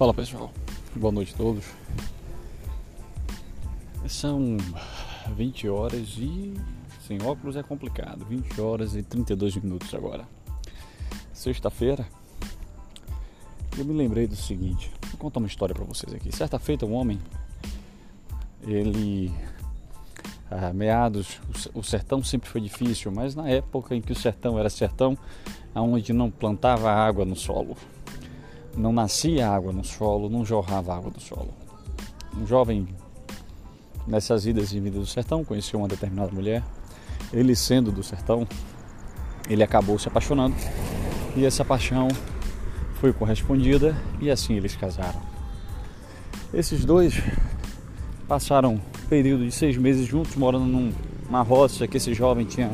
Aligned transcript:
Fala 0.00 0.14
pessoal, 0.14 0.50
boa 0.96 1.12
noite 1.12 1.34
a 1.34 1.36
todos. 1.36 1.62
São 4.08 4.56
20 5.36 5.68
horas 5.68 6.16
e 6.16 6.54
sem 7.06 7.22
óculos 7.22 7.54
é 7.54 7.62
complicado. 7.62 8.24
20 8.24 8.58
horas 8.62 8.96
e 8.96 9.02
32 9.02 9.56
minutos 9.56 9.92
agora. 9.94 10.26
Sexta-feira. 11.34 12.08
Eu 13.76 13.84
me 13.84 13.92
lembrei 13.92 14.26
do 14.26 14.34
seguinte, 14.34 14.90
vou 15.10 15.18
contar 15.18 15.38
uma 15.38 15.46
história 15.46 15.74
para 15.74 15.84
vocês 15.84 16.14
aqui. 16.14 16.34
Certa 16.34 16.58
feita 16.58 16.86
um 16.86 16.94
homem, 16.94 17.20
ele 18.62 19.30
a 20.50 20.72
meados, 20.72 21.38
o 21.74 21.82
sertão 21.82 22.24
sempre 22.24 22.48
foi 22.48 22.62
difícil, 22.62 23.12
mas 23.12 23.34
na 23.34 23.50
época 23.50 23.94
em 23.94 24.00
que 24.00 24.12
o 24.12 24.16
sertão 24.16 24.58
era 24.58 24.70
sertão, 24.70 25.14
aonde 25.74 26.14
não 26.14 26.30
plantava 26.30 26.90
água 26.90 27.26
no 27.26 27.36
solo, 27.36 27.76
não 28.76 28.92
nascia 28.92 29.48
água 29.48 29.72
no 29.72 29.84
solo, 29.84 30.28
não 30.28 30.44
jorrava 30.44 30.94
água 30.94 31.10
do 31.10 31.20
solo. 31.20 31.54
Um 32.36 32.46
jovem 32.46 32.88
nessas 34.06 34.46
idas 34.46 34.72
e 34.72 34.80
vindas 34.80 35.00
do 35.00 35.06
sertão 35.06 35.44
conheceu 35.44 35.78
uma 35.78 35.88
determinada 35.88 36.32
mulher. 36.32 36.62
Ele 37.32 37.54
sendo 37.54 37.92
do 37.92 38.02
sertão, 38.02 38.46
ele 39.48 39.62
acabou 39.62 39.98
se 39.98 40.08
apaixonando 40.08 40.56
e 41.36 41.44
essa 41.44 41.64
paixão 41.64 42.08
foi 42.94 43.12
correspondida 43.12 43.96
e 44.20 44.30
assim 44.30 44.54
eles 44.54 44.76
casaram. 44.76 45.20
Esses 46.52 46.84
dois 46.84 47.14
passaram 48.26 48.74
um 48.74 48.80
período 49.08 49.44
de 49.44 49.52
seis 49.52 49.76
meses 49.76 50.06
juntos, 50.06 50.34
morando 50.36 50.66
numa 50.66 51.42
roça 51.42 51.86
que 51.86 51.96
esse 51.96 52.12
jovem 52.12 52.44
tinha, 52.44 52.70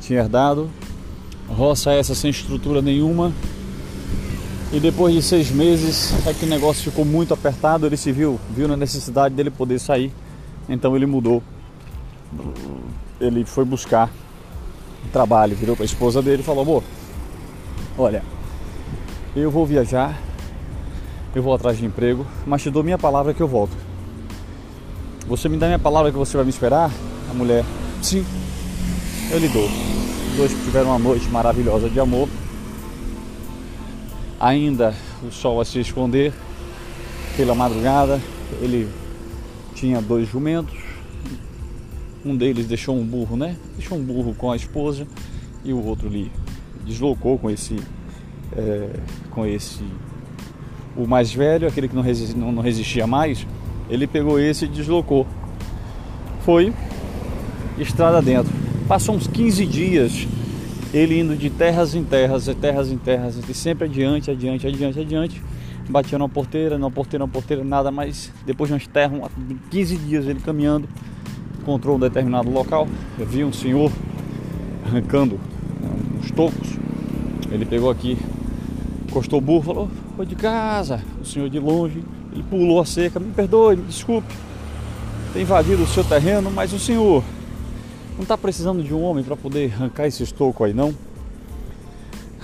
tinha 0.00 0.20
herdado. 0.20 0.70
Roça 1.48 1.92
essa 1.92 2.14
sem 2.14 2.30
estrutura 2.30 2.82
nenhuma, 2.82 3.32
e 4.76 4.80
depois 4.80 5.14
de 5.14 5.22
seis 5.22 5.50
meses 5.50 6.12
é 6.26 6.34
que 6.34 6.44
o 6.44 6.48
negócio 6.48 6.90
ficou 6.90 7.02
muito 7.02 7.32
apertado, 7.32 7.86
ele 7.86 7.96
se 7.96 8.12
viu, 8.12 8.38
viu 8.50 8.68
na 8.68 8.76
necessidade 8.76 9.34
dele 9.34 9.50
poder 9.50 9.78
sair, 9.78 10.12
então 10.68 10.94
ele 10.94 11.06
mudou. 11.06 11.42
Ele 13.18 13.42
foi 13.46 13.64
buscar 13.64 14.10
trabalho, 15.10 15.56
virou 15.56 15.74
para 15.74 15.84
a 15.84 15.86
esposa 15.86 16.20
dele 16.20 16.42
e 16.42 16.44
falou: 16.44 16.60
amor, 16.60 16.84
olha, 17.96 18.22
eu 19.34 19.50
vou 19.50 19.64
viajar, 19.64 20.14
eu 21.34 21.42
vou 21.42 21.54
atrás 21.54 21.78
de 21.78 21.86
emprego, 21.86 22.26
mas 22.46 22.62
te 22.62 22.68
dou 22.68 22.84
minha 22.84 22.98
palavra 22.98 23.32
que 23.32 23.42
eu 23.42 23.48
volto. 23.48 23.74
Você 25.26 25.48
me 25.48 25.56
dá 25.56 25.68
minha 25.68 25.78
palavra 25.78 26.12
que 26.12 26.18
você 26.18 26.36
vai 26.36 26.44
me 26.44 26.50
esperar? 26.50 26.90
A 27.30 27.32
mulher, 27.32 27.64
sim, 28.02 28.26
eu 29.30 29.38
lhe 29.38 29.48
dou. 29.48 29.64
Os 29.64 30.36
dois 30.36 30.52
tiveram 30.52 30.90
uma 30.90 30.98
noite 30.98 31.26
maravilhosa 31.30 31.88
de 31.88 31.98
amor 31.98 32.28
ainda 34.40 34.94
o 35.22 35.30
sol 35.30 35.60
a 35.60 35.64
se 35.64 35.78
esconder 35.80 36.32
pela 37.36 37.54
madrugada. 37.54 38.20
Ele 38.60 38.88
tinha 39.74 40.00
dois 40.00 40.28
jumentos, 40.28 40.78
um 42.24 42.36
deles 42.36 42.66
deixou 42.66 42.96
um 42.96 43.04
burro, 43.04 43.36
né? 43.36 43.56
Deixou 43.76 43.98
um 43.98 44.02
burro 44.02 44.34
com 44.34 44.50
a 44.50 44.56
esposa 44.56 45.06
e 45.64 45.72
o 45.72 45.84
outro 45.84 46.08
ali 46.08 46.30
deslocou 46.84 47.38
com 47.38 47.50
esse, 47.50 47.76
é, 48.56 48.88
com 49.30 49.44
esse, 49.44 49.84
o 50.96 51.06
mais 51.06 51.32
velho, 51.32 51.68
aquele 51.68 51.88
que 51.88 51.94
não 51.94 52.02
resistia, 52.02 52.36
não, 52.36 52.52
não 52.52 52.62
resistia 52.62 53.06
mais, 53.06 53.46
ele 53.90 54.06
pegou 54.06 54.40
esse 54.40 54.64
e 54.64 54.68
deslocou. 54.68 55.26
Foi 56.44 56.72
estrada 57.78 58.22
dentro. 58.22 58.52
Passou 58.88 59.14
uns 59.14 59.26
15 59.26 59.66
dias 59.66 60.26
ele 60.92 61.20
indo 61.20 61.36
de 61.36 61.50
terras 61.50 61.94
em 61.94 62.04
terras, 62.04 62.44
de 62.44 62.54
terras 62.54 62.90
em 62.90 62.98
terras, 62.98 63.36
e 63.48 63.54
sempre 63.54 63.86
adiante, 63.86 64.30
adiante, 64.30 64.66
adiante, 64.66 65.00
adiante. 65.00 65.42
Batia 65.88 66.18
numa 66.18 66.28
porteira, 66.28 66.76
numa 66.78 66.90
porteira, 66.90 67.24
numa 67.24 67.32
porteira, 67.32 67.62
nada 67.62 67.90
mais. 67.90 68.32
Depois 68.44 68.68
de 68.68 68.74
umas 68.74 68.86
terras, 68.86 69.30
15 69.70 69.96
dias 69.98 70.26
ele 70.26 70.40
caminhando, 70.40 70.88
encontrou 71.60 71.96
um 71.96 72.00
determinado 72.00 72.50
local. 72.50 72.88
Eu 73.18 73.26
vi 73.26 73.44
um 73.44 73.52
senhor 73.52 73.92
arrancando 74.84 75.38
né, 75.80 75.90
uns 76.18 76.30
tocos. 76.30 76.76
Ele 77.50 77.64
pegou 77.64 77.88
aqui, 77.88 78.18
encostou 79.08 79.38
o 79.38 79.42
burro, 79.42 79.62
falou: 79.62 79.90
Foi 80.16 80.26
de 80.26 80.34
casa. 80.34 81.00
O 81.20 81.24
senhor 81.24 81.48
de 81.48 81.60
longe, 81.60 82.02
ele 82.32 82.42
pulou 82.42 82.80
a 82.80 82.84
cerca. 82.84 83.20
Me 83.20 83.32
perdoe, 83.32 83.76
me 83.76 83.84
desculpe, 83.84 84.34
tem 85.32 85.42
invadido 85.42 85.82
o 85.82 85.86
seu 85.86 86.02
terreno, 86.02 86.50
mas 86.50 86.72
o 86.72 86.78
senhor 86.78 87.22
não 88.16 88.22
está 88.22 88.36
precisando 88.36 88.82
de 88.82 88.92
um 88.92 89.02
homem 89.02 89.22
para 89.22 89.36
poder 89.36 89.72
arrancar 89.72 90.06
esse 90.06 90.22
estoco 90.22 90.64
aí 90.64 90.72
não? 90.72 90.94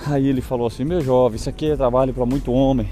Aí 0.05 0.27
ele 0.27 0.41
falou 0.41 0.67
assim, 0.67 0.83
meu 0.83 1.01
jovem, 1.01 1.37
isso 1.37 1.49
aqui 1.49 1.71
é 1.71 1.75
trabalho 1.75 2.13
para 2.13 2.25
muito 2.25 2.51
homem. 2.51 2.89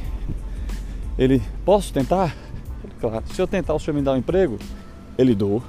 Ele, 1.18 1.42
posso 1.66 1.94
tentar? 1.94 2.36
Ele, 2.84 2.94
claro, 3.00 3.24
se 3.31 3.42
eu 3.42 3.47
tentar 3.47 3.74
o 3.74 3.80
senhor 3.80 3.96
me 3.96 4.02
dá 4.02 4.14
um 4.14 4.18
emprego? 4.18 4.58
Ele 5.18 5.36
dou. 5.36 5.62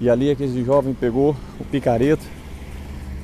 E 0.00 0.08
ali 0.08 0.30
aquele 0.30 0.64
jovem 0.64 0.94
pegou 0.94 1.36
o 1.60 1.64
picareta 1.64 2.24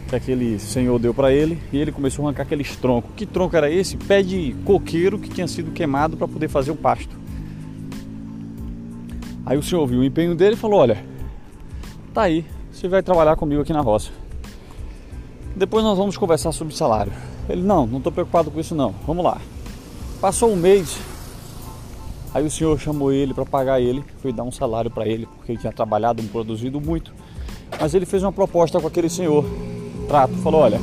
que 0.09 0.17
aquele 0.17 0.59
senhor 0.59 0.99
deu 0.99 1.13
para 1.13 1.33
ele 1.33 1.59
e 1.73 1.77
ele 1.77 1.93
começou 1.93 2.25
a 2.25 2.29
arrancar 2.29 2.43
aqueles 2.43 2.75
troncos. 2.77 3.11
Que 3.15 3.27
tronco 3.27 3.55
era 3.57 3.71
esse? 3.71 3.97
Pé 3.97 4.23
de 4.23 4.55
coqueiro 4.65 5.19
que 5.19 5.29
tinha 5.29 5.47
sido 5.47 5.71
queimado 5.71 6.17
para 6.17 6.27
poder 6.27 6.49
fazer 6.49 6.71
o 6.71 6.77
pasto. 6.77 7.17
Aí 9.45 9.57
o 9.57 9.63
senhor 9.63 9.87
viu 9.87 10.01
o 10.01 10.05
empenho 10.05 10.35
dele 10.35 10.55
e 10.55 10.59
falou: 10.59 10.81
Olha, 10.81 11.05
tá 12.13 12.23
aí, 12.23 12.45
você 12.79 12.87
vai 12.87 13.03
trabalhar 13.03 13.35
comigo 13.35 13.61
aqui 13.61 13.73
na 13.73 13.81
roça. 13.81 14.11
Depois 15.57 15.83
nós 15.83 15.99
vamos 15.99 16.17
conversar 16.17 16.53
sobre 16.53 16.77
salário. 16.77 17.13
Ele, 17.49 17.61
não, 17.61 17.85
não 17.89 17.99
estou 17.99 18.13
preocupado 18.13 18.53
com 18.53 18.61
isso 18.61 18.73
não. 18.73 18.95
Vamos 19.05 19.25
lá. 19.25 19.41
Passou 20.21 20.53
um 20.53 20.57
mês, 20.57 20.97
aí 22.33 22.47
o 22.47 22.51
senhor 22.51 22.79
chamou 22.79 23.11
ele 23.11 23.35
para 23.35 23.45
pagar 23.45 23.81
ele, 23.81 24.05
foi 24.23 24.33
dar 24.33 24.45
um 24.45 24.53
salário 24.53 24.91
para 24.93 25.09
ele, 25.09 25.27
porque 25.27 25.53
ele 25.53 25.59
tinha 25.59 25.73
trabalhado 25.73 26.23
produzido 26.25 26.81
muito. 26.81 27.13
Mas 27.81 27.95
ele 27.95 28.07
fez 28.07 28.23
uma 28.23 28.33
proposta 28.33 28.81
com 28.81 28.87
aquele 28.87 29.09
senhor, 29.09 29.45
trato, 30.07 30.35
falou, 30.35 30.61
olha, 30.61 30.79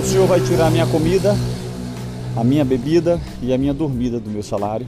o 0.00 0.04
senhor 0.04 0.26
vai 0.26 0.40
tirar 0.40 0.66
a 0.66 0.70
minha 0.70 0.86
comida, 0.86 1.36
a 2.36 2.42
minha 2.42 2.64
bebida 2.64 3.20
e 3.40 3.54
a 3.54 3.58
minha 3.58 3.72
dormida 3.72 4.18
do 4.18 4.28
meu 4.28 4.42
salário, 4.42 4.86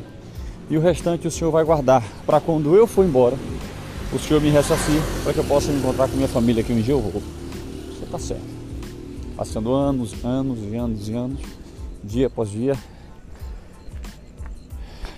e 0.69 0.77
o 0.77 0.81
restante 0.81 1.29
o 1.29 1.31
senhor 1.31 1.53
vai 1.53 1.65
guardar 1.65 2.03
para 2.25 2.41
quando 2.41 2.75
eu 2.75 2.89
for 2.89 3.05
embora, 3.05 3.37
o 4.13 4.19
Senhor 4.19 4.41
me 4.41 4.51
ressacie 4.51 5.01
para 5.25 5.33
que 5.33 5.41
eu 5.41 5.45
possa 5.45 5.73
me 5.73 5.79
encontrar 5.79 6.09
com 6.09 6.17
minha 6.17 6.29
família 6.29 6.63
que 6.63 6.73
um 6.73 6.81
dia. 6.81 6.95
Você 6.95 8.05
está 8.05 8.19
certo. 8.19 8.57
Passando 9.37 9.73
anos, 9.73 10.25
anos 10.25 10.59
e 10.61 10.77
anos 10.77 11.09
e 11.09 11.15
anos, 11.15 11.41
dia 12.03 12.29
após 12.29 12.51
dia. 12.51 12.77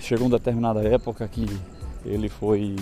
Chegou 0.01 0.27
uma 0.27 0.39
determinada 0.39 0.83
época 0.83 1.29
que 1.29 1.47
ele 2.05 2.29
foi, 2.29 2.77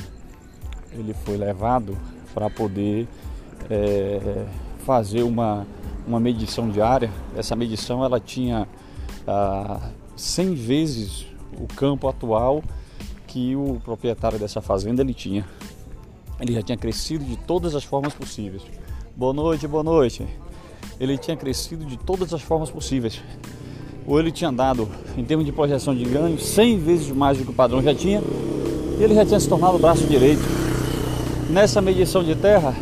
ele 0.93 1.13
foi 1.13 1.37
levado 1.37 1.99
para 2.33 2.49
poder 2.49 3.09
é, 3.69 4.47
fazer 4.85 5.23
uma, 5.23 5.67
uma 6.07 6.21
medição 6.21 6.71
diária. 6.71 7.11
Essa 7.37 7.57
medição 7.57 8.05
ela 8.05 8.21
tinha 8.21 8.69
ah, 9.27 9.91
100 10.17 10.55
vezes 10.55 11.27
o 11.61 11.67
campo 11.67 12.07
atual 12.09 12.63
que 13.27 13.57
o 13.57 13.81
proprietário 13.85 14.39
dessa 14.39 14.63
fazenda 14.63 15.03
ele 15.03 15.13
tinha. 15.13 15.45
Ele 16.41 16.53
já 16.53 16.63
tinha 16.63 16.77
crescido 16.77 17.25
de 17.25 17.37
todas 17.37 17.75
as 17.75 17.83
formas 17.83 18.13
possíveis. 18.13 18.63
Boa 19.17 19.33
noite, 19.33 19.67
boa 19.67 19.83
noite. 19.83 20.27
Ele 21.01 21.17
tinha 21.17 21.37
crescido 21.37 21.85
de 21.87 21.97
todas 21.97 22.35
as 22.35 22.43
formas 22.43 22.71
possíveis. 22.71 23.23
Ou 24.07 24.21
ele 24.21 24.31
tinha 24.31 24.53
dado, 24.53 24.89
em 25.17 25.25
termos 25.25 25.47
de 25.47 25.53
projeção 25.53 25.95
de 25.95 26.05
ganho, 26.05 26.39
100 26.39 26.79
vezes 26.79 27.11
mais 27.11 27.39
do 27.39 27.45
que 27.45 27.51
o 27.51 27.55
padrão 27.55 27.83
já 27.83 27.95
tinha. 27.95 28.23
E 28.99 29.03
ele 29.03 29.15
já 29.15 29.25
tinha 29.25 29.41
se 29.41 29.49
tornado 29.49 29.77
o 29.77 29.79
braço 29.79 30.07
direito. 30.07 30.43
Nessa 31.49 31.81
medição 31.81 32.23
de 32.23 32.35
terra, 32.35 32.75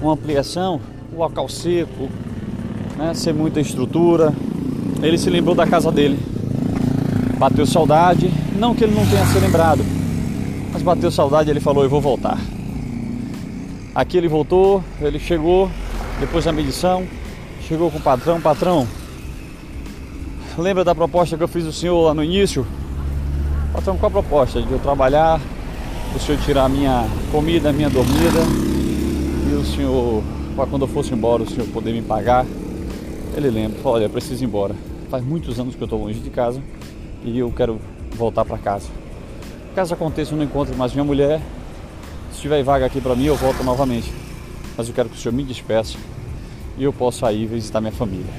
uma 0.00 0.12
ampliação, 0.12 0.80
o 1.12 1.18
local 1.18 1.48
seco, 1.48 2.08
né, 2.96 3.12
sem 3.14 3.32
muita 3.32 3.60
estrutura, 3.60 4.32
ele 5.02 5.18
se 5.18 5.28
lembrou 5.28 5.54
da 5.54 5.66
casa 5.66 5.90
dele. 5.90 6.18
Bateu 7.38 7.66
saudade, 7.66 8.32
não 8.56 8.74
que 8.74 8.84
ele 8.84 8.94
não 8.94 9.06
tenha 9.06 9.24
se 9.26 9.38
lembrado, 9.38 9.84
mas 10.72 10.82
bateu 10.82 11.10
saudade 11.10 11.50
ele 11.50 11.60
falou: 11.60 11.84
Eu 11.84 11.90
vou 11.90 12.00
voltar. 12.00 12.38
Aqui 13.98 14.16
ele 14.16 14.28
voltou, 14.28 14.80
ele 15.00 15.18
chegou, 15.18 15.68
depois 16.20 16.44
da 16.44 16.52
medição, 16.52 17.04
chegou 17.66 17.90
com 17.90 17.98
o 17.98 18.00
patrão, 18.00 18.40
patrão. 18.40 18.86
Lembra 20.56 20.84
da 20.84 20.94
proposta 20.94 21.36
que 21.36 21.42
eu 21.42 21.48
fiz 21.48 21.64
o 21.64 21.72
senhor 21.72 22.00
lá 22.02 22.14
no 22.14 22.22
início? 22.22 22.64
Patrão, 23.72 23.96
qual 23.98 24.08
a 24.08 24.12
proposta? 24.12 24.62
De 24.62 24.70
eu 24.70 24.78
trabalhar, 24.78 25.40
o 26.14 26.18
senhor 26.20 26.40
tirar 26.42 26.66
a 26.66 26.68
minha 26.68 27.08
comida, 27.32 27.70
a 27.70 27.72
minha 27.72 27.90
dormida 27.90 28.38
e 29.50 29.54
o 29.56 29.64
senhor, 29.64 30.22
para 30.54 30.66
quando 30.66 30.82
eu 30.82 30.88
fosse 30.88 31.12
embora, 31.12 31.42
o 31.42 31.50
senhor 31.50 31.66
poder 31.66 31.92
me 31.92 32.00
pagar. 32.00 32.46
Ele 33.36 33.50
lembra, 33.50 33.80
olha, 33.82 34.08
preciso 34.08 34.44
ir 34.44 34.46
embora. 34.46 34.76
Faz 35.10 35.24
muitos 35.24 35.58
anos 35.58 35.74
que 35.74 35.82
eu 35.82 35.86
estou 35.86 36.00
longe 36.00 36.20
de 36.20 36.30
casa 36.30 36.62
e 37.24 37.36
eu 37.36 37.50
quero 37.50 37.80
voltar 38.12 38.44
para 38.44 38.58
casa. 38.58 38.86
Caso 39.74 39.92
aconteça, 39.92 40.34
eu 40.34 40.36
não 40.38 40.44
encontro 40.44 40.76
mais 40.76 40.92
minha 40.92 41.04
mulher, 41.04 41.40
se 42.38 42.42
tiver 42.42 42.62
vaga 42.62 42.86
aqui 42.86 43.00
para 43.00 43.16
mim, 43.16 43.24
eu 43.24 43.34
volto 43.34 43.64
novamente. 43.64 44.12
Mas 44.76 44.86
eu 44.86 44.94
quero 44.94 45.08
que 45.08 45.16
o 45.16 45.18
senhor 45.18 45.34
me 45.34 45.42
despeça 45.42 45.98
e 46.76 46.84
eu 46.84 46.92
possa 46.92 47.32
ir 47.32 47.46
visitar 47.46 47.80
minha 47.80 47.92
família. 47.92 48.32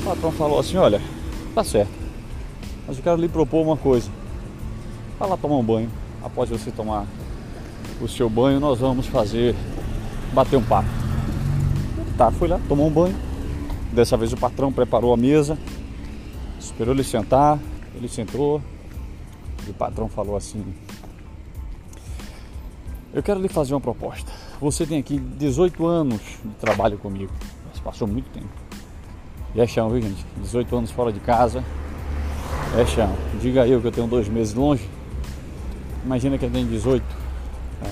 O 0.00 0.04
patrão 0.04 0.30
falou 0.30 0.60
assim: 0.60 0.76
Olha, 0.76 1.02
tá 1.52 1.64
certo. 1.64 1.90
Mas 2.86 2.96
eu 2.96 3.02
quero 3.02 3.20
lhe 3.20 3.28
propor 3.28 3.62
uma 3.62 3.76
coisa. 3.76 4.08
Vá 5.18 5.26
lá 5.26 5.36
tomar 5.36 5.56
um 5.56 5.64
banho. 5.64 5.90
Após 6.22 6.48
você 6.48 6.70
tomar 6.70 7.06
o 8.00 8.06
seu 8.06 8.30
banho, 8.30 8.60
nós 8.60 8.78
vamos 8.78 9.08
fazer 9.08 9.56
bater 10.32 10.56
um 10.56 10.62
papo. 10.62 10.88
Tá, 12.16 12.30
fui 12.30 12.46
lá, 12.46 12.60
tomou 12.68 12.86
um 12.86 12.90
banho. 12.90 13.16
Dessa 13.92 14.16
vez 14.16 14.32
o 14.32 14.36
patrão 14.36 14.72
preparou 14.72 15.12
a 15.12 15.16
mesa, 15.16 15.58
esperou 16.60 16.94
ele 16.94 17.02
sentar, 17.02 17.58
ele 17.96 18.06
sentou. 18.06 18.62
E 19.66 19.70
o 19.70 19.74
patrão 19.74 20.08
falou 20.08 20.36
assim: 20.36 20.64
Eu 23.14 23.22
quero 23.22 23.40
lhe 23.40 23.48
fazer 23.48 23.74
uma 23.74 23.80
proposta. 23.80 24.28
Você 24.60 24.84
tem 24.84 24.98
aqui 24.98 25.18
18 25.18 25.86
anos 25.86 26.20
de 26.44 26.54
trabalho 26.56 26.98
comigo. 26.98 27.32
Mas 27.70 27.78
passou 27.78 28.08
muito 28.08 28.28
tempo. 28.30 28.48
E 29.54 29.60
é 29.60 29.66
chão, 29.68 29.88
viu 29.88 30.02
gente? 30.02 30.26
18 30.42 30.76
anos 30.76 30.90
fora 30.90 31.12
de 31.12 31.20
casa. 31.20 31.62
É 32.76 32.84
chão. 32.84 33.14
Diga 33.40 33.68
eu 33.68 33.80
que 33.80 33.86
eu 33.86 33.92
tenho 33.92 34.08
dois 34.08 34.28
meses 34.28 34.52
longe. 34.52 34.90
Imagina 36.04 36.36
que 36.36 36.44
eu 36.44 36.50
tenho 36.50 36.66
18. 36.66 37.04
É. 37.84 37.90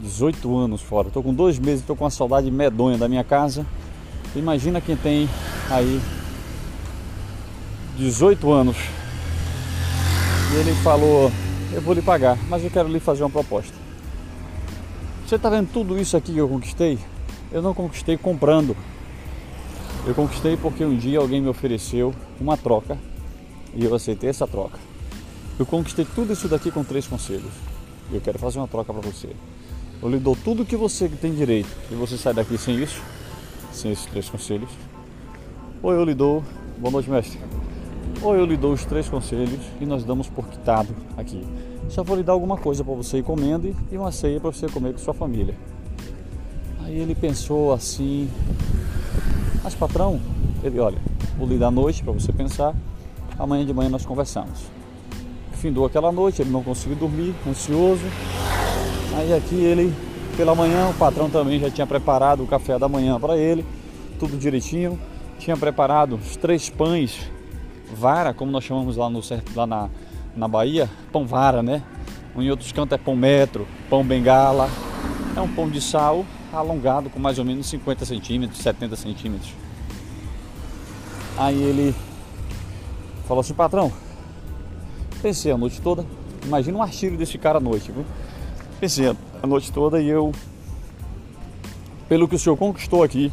18 0.00 0.56
anos 0.56 0.80
fora. 0.80 1.08
Estou 1.08 1.22
com 1.22 1.34
dois 1.34 1.58
meses, 1.58 1.80
estou 1.80 1.94
com 1.94 2.04
uma 2.04 2.10
saudade 2.10 2.50
medonha 2.50 2.96
da 2.96 3.10
minha 3.10 3.22
casa. 3.22 3.66
Imagina 4.34 4.80
quem 4.80 4.96
tem 4.96 5.28
aí 5.68 6.00
18 7.98 8.50
anos. 8.50 8.78
E 10.52 10.56
ele 10.56 10.72
falou, 10.76 11.30
eu 11.70 11.82
vou 11.82 11.92
lhe 11.92 12.00
pagar, 12.00 12.38
mas 12.48 12.64
eu 12.64 12.70
quero 12.70 12.88
lhe 12.88 12.98
fazer 12.98 13.22
uma 13.22 13.30
proposta. 13.30 13.81
Você 15.32 15.36
está 15.36 15.48
vendo 15.48 15.72
tudo 15.72 15.98
isso 15.98 16.14
aqui 16.14 16.34
que 16.34 16.38
eu 16.38 16.46
conquistei? 16.46 16.98
Eu 17.50 17.62
não 17.62 17.72
conquistei 17.72 18.18
comprando. 18.18 18.76
Eu 20.06 20.14
conquistei 20.14 20.58
porque 20.58 20.84
um 20.84 20.94
dia 20.94 21.20
alguém 21.20 21.40
me 21.40 21.48
ofereceu 21.48 22.14
uma 22.38 22.54
troca 22.54 22.98
e 23.74 23.82
eu 23.82 23.94
aceitei 23.94 24.28
essa 24.28 24.46
troca. 24.46 24.78
Eu 25.58 25.64
conquistei 25.64 26.04
tudo 26.04 26.34
isso 26.34 26.48
daqui 26.48 26.70
com 26.70 26.84
três 26.84 27.06
conselhos. 27.06 27.50
Eu 28.12 28.20
quero 28.20 28.38
fazer 28.38 28.58
uma 28.58 28.68
troca 28.68 28.92
para 28.92 29.00
você. 29.10 29.30
Eu 30.02 30.10
lhe 30.10 30.18
dou 30.18 30.36
tudo 30.36 30.66
que 30.66 30.76
você 30.76 31.08
tem 31.08 31.34
direito 31.34 31.70
e 31.90 31.94
você 31.94 32.18
sai 32.18 32.34
daqui 32.34 32.58
sem 32.58 32.74
isso, 32.82 33.00
sem 33.72 33.90
esses 33.90 34.04
três 34.04 34.28
conselhos. 34.28 34.68
Ou 35.82 35.94
eu 35.94 36.04
lhe 36.04 36.12
dou, 36.12 36.44
boa 36.76 36.92
noite 36.92 37.08
mestre. 37.08 37.40
Ou 38.20 38.36
eu 38.36 38.44
lhe 38.44 38.58
dou 38.58 38.74
os 38.74 38.84
três 38.84 39.08
conselhos 39.08 39.60
e 39.80 39.86
nós 39.86 40.04
damos 40.04 40.28
por 40.28 40.46
quitado 40.46 40.94
aqui. 41.16 41.42
Só 41.88 42.02
vou 42.02 42.16
lhe 42.16 42.22
dar 42.22 42.32
alguma 42.32 42.56
coisa 42.56 42.82
para 42.82 42.94
você 42.94 43.18
encomende 43.18 43.76
e 43.90 43.96
uma 43.96 44.10
ceia 44.10 44.40
para 44.40 44.50
você 44.50 44.66
comer 44.68 44.92
com 44.92 44.98
sua 44.98 45.14
família. 45.14 45.54
Aí 46.84 46.98
ele 46.98 47.14
pensou 47.14 47.72
assim, 47.72 48.28
mas 49.62 49.74
patrão, 49.74 50.20
ele 50.64 50.78
olha, 50.80 50.98
vou 51.38 51.46
lhe 51.46 51.58
dar 51.58 51.70
noite 51.70 52.02
para 52.02 52.12
você 52.12 52.32
pensar, 52.32 52.74
amanhã 53.38 53.64
de 53.64 53.72
manhã 53.72 53.88
nós 53.88 54.04
conversamos. 54.04 54.64
Findou 55.54 55.86
aquela 55.86 56.10
noite, 56.10 56.42
ele 56.42 56.50
não 56.50 56.62
conseguiu 56.62 56.96
dormir, 56.96 57.34
ansioso. 57.46 58.02
Aí 59.16 59.32
aqui 59.32 59.54
ele, 59.54 59.94
pela 60.36 60.54
manhã, 60.54 60.88
o 60.88 60.94
patrão 60.94 61.30
também 61.30 61.60
já 61.60 61.70
tinha 61.70 61.86
preparado 61.86 62.42
o 62.42 62.46
café 62.46 62.78
da 62.78 62.88
manhã 62.88 63.20
para 63.20 63.36
ele, 63.36 63.64
tudo 64.18 64.36
direitinho. 64.36 64.98
Tinha 65.38 65.56
preparado 65.56 66.16
os 66.16 66.36
três 66.36 66.68
pães, 66.68 67.30
vara, 67.94 68.34
como 68.34 68.50
nós 68.50 68.64
chamamos 68.64 68.96
lá, 68.96 69.08
no, 69.08 69.20
lá 69.54 69.66
na, 69.66 69.90
na 70.34 70.48
Bahia, 70.48 70.88
pão 71.10 71.26
vara, 71.26 71.62
né? 71.62 71.82
Em 72.36 72.50
outros 72.50 72.72
cantos 72.72 72.94
é 72.94 72.98
pão 72.98 73.14
metro, 73.14 73.66
pão 73.90 74.04
bengala. 74.04 74.70
É 75.36 75.40
um 75.40 75.48
pão 75.48 75.68
de 75.68 75.80
sal 75.80 76.24
alongado 76.52 77.08
com 77.08 77.18
mais 77.18 77.38
ou 77.38 77.44
menos 77.44 77.66
50 77.66 78.04
centímetros, 78.04 78.60
70 78.60 78.96
centímetros. 78.96 79.52
Aí 81.36 81.60
ele 81.62 81.94
falou 83.26 83.40
assim, 83.40 83.54
patrão, 83.54 83.90
pensei 85.22 85.50
a 85.50 85.56
noite 85.56 85.80
toda, 85.80 86.04
imagina 86.44 86.76
um 86.76 86.82
artigo 86.82 87.16
desse 87.16 87.38
cara 87.38 87.58
à 87.58 87.60
noite, 87.60 87.90
viu? 87.90 88.04
Pensei 88.78 89.08
a 89.42 89.46
noite 89.46 89.72
toda 89.72 90.00
e 90.00 90.08
eu, 90.08 90.32
pelo 92.08 92.28
que 92.28 92.34
o 92.34 92.38
senhor 92.38 92.56
conquistou 92.56 93.02
aqui, 93.02 93.32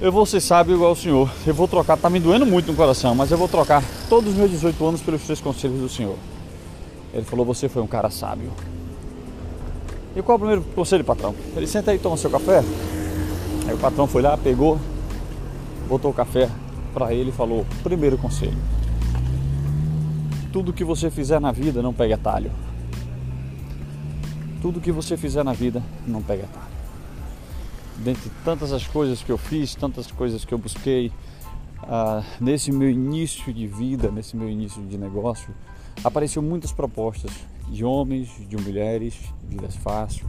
eu 0.00 0.10
vou 0.10 0.26
ser 0.26 0.40
sábio 0.40 0.74
igual 0.74 0.92
o 0.92 0.96
senhor. 0.96 1.30
Eu 1.46 1.54
vou 1.54 1.68
trocar, 1.68 1.96
tá 1.96 2.10
me 2.10 2.18
doendo 2.18 2.44
muito 2.46 2.70
no 2.70 2.76
coração, 2.76 3.14
mas 3.14 3.30
eu 3.30 3.38
vou 3.38 3.48
trocar 3.48 3.82
todos 4.08 4.30
os 4.30 4.36
meus 4.36 4.50
18 4.50 4.86
anos 4.86 5.00
pelos 5.00 5.22
três 5.22 5.40
conselhos 5.40 5.80
do 5.80 5.88
senhor. 5.88 6.16
Ele 7.12 7.24
falou, 7.24 7.44
você 7.44 7.68
foi 7.68 7.82
um 7.82 7.86
cara 7.86 8.10
sábio. 8.10 8.50
E 10.16 10.22
qual 10.22 10.34
é 10.34 10.36
o 10.36 10.38
primeiro 10.38 10.62
conselho, 10.74 11.04
patrão? 11.04 11.34
Ele 11.56 11.66
senta 11.66 11.90
aí 11.90 11.96
e 11.96 12.00
toma 12.00 12.16
seu 12.16 12.30
café. 12.30 12.62
Aí 13.66 13.74
o 13.74 13.78
patrão 13.78 14.06
foi 14.06 14.22
lá, 14.22 14.36
pegou, 14.36 14.78
botou 15.88 16.10
o 16.10 16.14
café 16.14 16.50
para 16.92 17.14
ele 17.14 17.30
e 17.30 17.32
falou: 17.32 17.66
primeiro 17.82 18.18
conselho. 18.18 18.56
Tudo 20.52 20.72
que 20.72 20.84
você 20.84 21.10
fizer 21.10 21.40
na 21.40 21.52
vida 21.52 21.80
não 21.80 21.94
pega 21.94 22.14
atalho. 22.14 22.50
Tudo 24.60 24.80
que 24.80 24.92
você 24.92 25.16
fizer 25.16 25.42
na 25.42 25.52
vida 25.52 25.82
não 26.06 26.22
pega 26.22 26.44
atalho. 26.44 26.71
Dentre 27.98 28.30
tantas 28.44 28.72
as 28.72 28.86
coisas 28.86 29.22
que 29.22 29.30
eu 29.30 29.38
fiz, 29.38 29.74
tantas 29.74 30.10
coisas 30.10 30.44
que 30.44 30.52
eu 30.52 30.58
busquei, 30.58 31.12
ah, 31.82 32.22
nesse 32.40 32.72
meu 32.72 32.90
início 32.90 33.52
de 33.52 33.66
vida, 33.66 34.10
nesse 34.10 34.36
meu 34.36 34.48
início 34.48 34.82
de 34.82 34.96
negócio, 34.96 35.54
apareceu 36.02 36.40
muitas 36.40 36.72
propostas 36.72 37.30
de 37.68 37.84
homens, 37.84 38.28
de 38.48 38.56
mulheres, 38.56 39.14
vidas 39.48 39.76
fácil, 39.76 40.26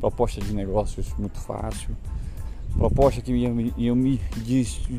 proposta 0.00 0.40
de 0.40 0.52
negócios 0.54 1.14
muito 1.18 1.38
fácil, 1.38 1.96
proposta 2.76 3.20
que 3.20 3.32
iam, 3.32 3.72
iam 3.76 3.96
me 3.96 4.20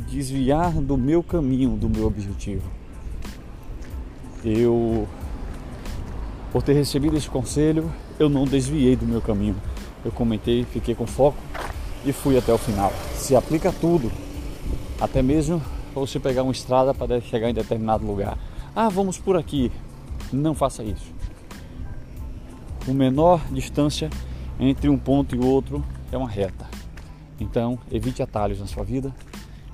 desviar 0.08 0.72
do 0.74 0.98
meu 0.98 1.22
caminho, 1.22 1.76
do 1.76 1.90
meu 1.90 2.06
objetivo. 2.06 2.70
Eu, 4.44 5.08
por 6.52 6.62
ter 6.62 6.74
recebido 6.74 7.18
esse 7.18 7.30
conselho, 7.30 7.92
eu 8.20 8.30
não 8.30 8.46
desviei 8.46 8.96
do 8.96 9.06
meu 9.06 9.22
caminho. 9.22 9.56
Eu 10.04 10.12
comentei, 10.12 10.64
fiquei 10.66 10.94
com 10.94 11.08
foco 11.08 11.38
e 12.06 12.14
fui 12.14 12.38
até 12.38 12.54
o 12.54 12.58
final. 12.58 12.92
Se 13.14 13.36
aplica 13.36 13.72
tudo, 13.72 14.12
até 15.00 15.22
mesmo 15.22 15.62
você 15.94 16.20
pegar 16.20 16.44
uma 16.44 16.52
estrada 16.52 16.94
para 16.94 17.20
chegar 17.22 17.50
em 17.50 17.54
determinado 17.54 18.06
lugar. 18.06 18.38
Ah, 18.76 18.90
vamos 18.90 19.18
por 19.18 19.38
aqui. 19.38 19.72
Não 20.32 20.54
faça 20.54 20.84
isso 20.84 21.16
o 22.88 22.94
menor 22.94 23.42
distância 23.52 24.10
entre 24.60 24.90
um 24.90 24.98
ponto 24.98 25.36
e 25.36 25.40
outro 25.40 25.84
é 26.12 26.18
uma 26.18 26.30
reta. 26.30 26.68
Então, 27.40 27.78
evite 27.92 28.22
atalhos 28.22 28.60
na 28.60 28.68
sua 28.68 28.84
vida, 28.84 29.14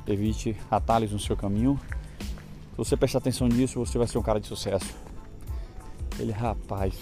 evite 0.07 0.55
atalhos 0.69 1.11
no 1.11 1.19
seu 1.19 1.35
caminho. 1.35 1.79
Se 2.71 2.77
você 2.77 2.97
prestar 2.97 3.19
atenção 3.19 3.47
nisso, 3.47 3.79
você 3.79 3.97
vai 3.97 4.07
ser 4.07 4.17
um 4.17 4.23
cara 4.23 4.39
de 4.39 4.47
sucesso. 4.47 4.95
Ele, 6.17 6.31
rapaz, 6.31 6.95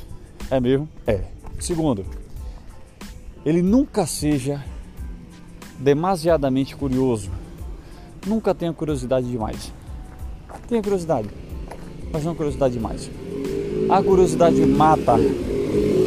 é 0.50 0.60
mesmo? 0.60 0.90
É. 1.08 1.24
Segundo, 1.60 2.06
ele 3.46 3.62
nunca 3.62 4.06
seja 4.06 4.64
demasiadamente 5.80 6.76
curioso. 6.76 7.30
Nunca 8.28 8.54
tenha 8.54 8.74
curiosidade 8.74 9.30
demais. 9.30 9.74
Tenha 10.68 10.82
curiosidade, 10.82 11.30
mas 12.12 12.24
não 12.24 12.36
curiosidade 12.36 12.74
demais. 12.74 13.10
A 13.90 14.04
curiosidade 14.04 14.64
mata 14.66 15.16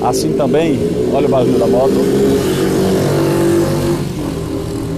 Assim 0.02 0.32
também, 0.32 0.76
olha 1.14 1.28
o 1.28 1.30
barulho 1.30 1.58
da 1.60 1.66
moto. 1.66 1.94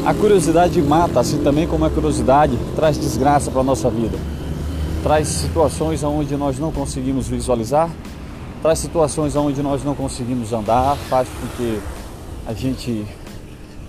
A 0.06 0.14
curiosidade 0.14 0.80
mata, 0.80 1.20
assim 1.20 1.42
também 1.42 1.66
como 1.66 1.84
a 1.84 1.90
curiosidade 1.90 2.58
traz 2.74 2.96
desgraça 2.96 3.50
para 3.50 3.60
a 3.60 3.64
nossa 3.64 3.90
vida. 3.90 4.16
Traz 5.02 5.28
situações 5.28 6.02
onde 6.02 6.34
nós 6.38 6.58
não 6.58 6.72
conseguimos 6.72 7.28
visualizar, 7.28 7.90
traz 8.62 8.78
situações 8.78 9.36
onde 9.36 9.62
nós 9.62 9.84
não 9.84 9.94
conseguimos 9.94 10.54
andar, 10.54 10.96
faz 11.10 11.28
com 11.28 11.46
que 11.58 11.78
a 12.46 12.54
gente 12.54 13.06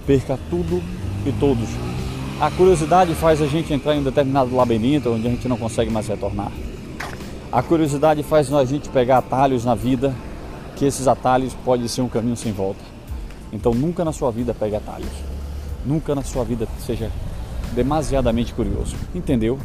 perca 0.06 0.38
tudo 0.50 0.82
e 1.26 1.32
todos. 1.34 1.70
A 2.40 2.52
curiosidade 2.52 3.16
faz 3.16 3.42
a 3.42 3.48
gente 3.48 3.74
entrar 3.74 3.96
em 3.96 4.00
um 4.00 4.04
determinado 4.04 4.56
labirinto 4.56 5.10
onde 5.10 5.28
a 5.28 5.30
gente 5.30 5.48
não 5.48 5.58
consegue 5.58 5.90
mais 5.90 6.08
retornar. 6.08 6.52
A 7.52 7.64
curiosidade 7.64 8.22
faz 8.24 8.52
a 8.54 8.66
gente 8.66 8.90
pegar 8.90 9.20
atalhos 9.20 9.64
na 9.64 9.74
vida 9.74 10.14
que 10.76 10.86
esses 10.86 11.08
atalhos 11.08 11.54
podem 11.54 11.88
ser 11.88 12.02
um 12.02 12.10
caminho 12.10 12.36
sem 12.36 12.52
volta. 12.52 12.82
Então 13.54 13.74
nunca 13.74 14.04
na 14.04 14.12
sua 14.12 14.32
vida 14.32 14.54
pegue 14.54 14.76
atalhos. 14.76 15.12
Nunca 15.86 16.14
na 16.14 16.24
sua 16.24 16.44
vida 16.44 16.68
seja 16.80 17.10
demasiadamente 17.74 18.54
curioso. 18.54 18.96
Entendeu? 19.14 19.58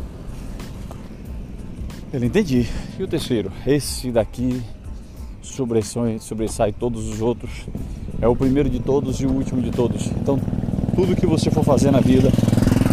Eu 2.13 2.23
entendi. 2.23 2.69
E 2.99 3.03
o 3.03 3.09
terceiro? 3.09 3.51
Esse 3.67 4.13
daqui 4.13 4.63
sobressai, 5.43 6.19
sobressai 6.21 6.73
todos 6.73 7.09
os 7.09 7.21
outros. 7.21 7.51
É 8.21 8.29
o 8.29 8.37
primeiro 8.37 8.69
de 8.69 8.79
todos 8.79 9.19
e 9.21 9.27
o 9.27 9.31
último 9.31 9.63
de 9.63 9.71
todos. 9.71 10.07
Então, 10.09 10.39
tudo 10.95 11.17
que 11.17 11.27
você 11.27 11.51
for 11.51 11.65
fazer 11.65 11.91
na 11.91 12.01
vida, 12.01 12.31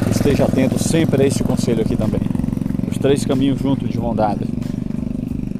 esteja 0.09 0.45
atento 0.45 0.81
sempre 0.81 1.23
a 1.23 1.27
esse 1.27 1.43
conselho 1.43 1.81
aqui 1.81 1.97
também. 1.97 2.21
Os 2.89 2.97
três 2.97 3.25
caminhos 3.25 3.59
juntos 3.59 3.89
de 3.89 3.99
dada. 4.15 4.45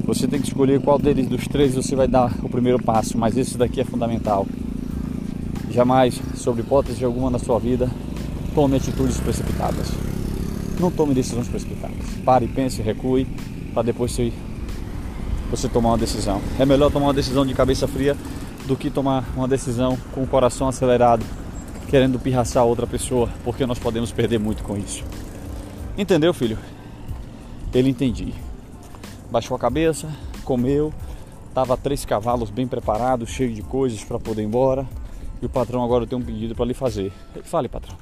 Você 0.04 0.26
tem 0.26 0.40
que 0.40 0.46
escolher 0.46 0.80
qual 0.80 0.98
deles 0.98 1.26
dos 1.28 1.46
três 1.46 1.74
você 1.74 1.94
vai 1.94 2.08
dar 2.08 2.34
o 2.42 2.48
primeiro 2.48 2.82
passo, 2.82 3.18
mas 3.18 3.36
esse 3.36 3.58
daqui 3.58 3.78
é 3.78 3.84
fundamental. 3.84 4.46
Jamais, 5.70 6.18
sobre 6.34 6.62
hipótese 6.62 7.04
alguma 7.04 7.28
na 7.28 7.38
sua 7.38 7.58
vida, 7.58 7.90
tome 8.54 8.76
atitudes 8.76 9.20
precipitadas. 9.20 9.92
Não 10.80 10.90
tome 10.90 11.12
decisões 11.12 11.46
precipitadas. 11.46 12.06
Pare, 12.24 12.48
pense, 12.48 12.80
recue, 12.80 13.26
para 13.74 13.82
depois 13.82 14.18
você 15.50 15.68
tomar 15.68 15.90
uma 15.90 15.98
decisão. 15.98 16.40
É 16.58 16.64
melhor 16.64 16.90
tomar 16.90 17.08
uma 17.08 17.14
decisão 17.14 17.44
de 17.44 17.52
cabeça 17.52 17.86
fria 17.86 18.16
do 18.68 18.76
que 18.76 18.90
tomar 18.90 19.24
uma 19.34 19.48
decisão 19.48 19.98
com 20.12 20.22
o 20.22 20.26
coração 20.26 20.68
acelerado, 20.68 21.24
querendo 21.88 22.18
pirraçar 22.18 22.66
outra 22.66 22.86
pessoa, 22.86 23.30
porque 23.42 23.64
nós 23.64 23.78
podemos 23.78 24.12
perder 24.12 24.38
muito 24.38 24.62
com 24.62 24.76
isso. 24.76 25.02
Entendeu, 25.96 26.34
filho? 26.34 26.58
Ele 27.72 27.88
entendi. 27.88 28.34
Baixou 29.30 29.56
a 29.56 29.58
cabeça, 29.58 30.06
comeu, 30.44 30.92
tava 31.54 31.78
três 31.78 32.04
cavalos 32.04 32.50
bem 32.50 32.68
preparados, 32.68 33.30
cheio 33.30 33.54
de 33.54 33.62
coisas 33.62 34.04
para 34.04 34.18
poder 34.18 34.42
ir 34.42 34.44
embora. 34.44 34.86
E 35.40 35.46
o 35.46 35.48
patrão 35.48 35.82
agora 35.82 36.06
tem 36.06 36.18
um 36.18 36.22
pedido 36.22 36.54
para 36.54 36.66
lhe 36.66 36.74
fazer. 36.74 37.10
Fale, 37.44 37.68
patrão. 37.68 37.96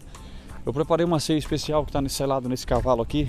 Eu 0.65 0.73
preparei 0.73 1.07
uma 1.07 1.21
ceia 1.21 1.39
especial 1.39 1.85
que 1.85 1.91
está 1.91 2.09
selado 2.09 2.49
nesse 2.49 2.67
cavalo 2.67 3.03
aqui, 3.03 3.29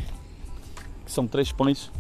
que 1.06 1.12
são 1.12 1.28
três 1.28 1.52
pães. 1.52 1.92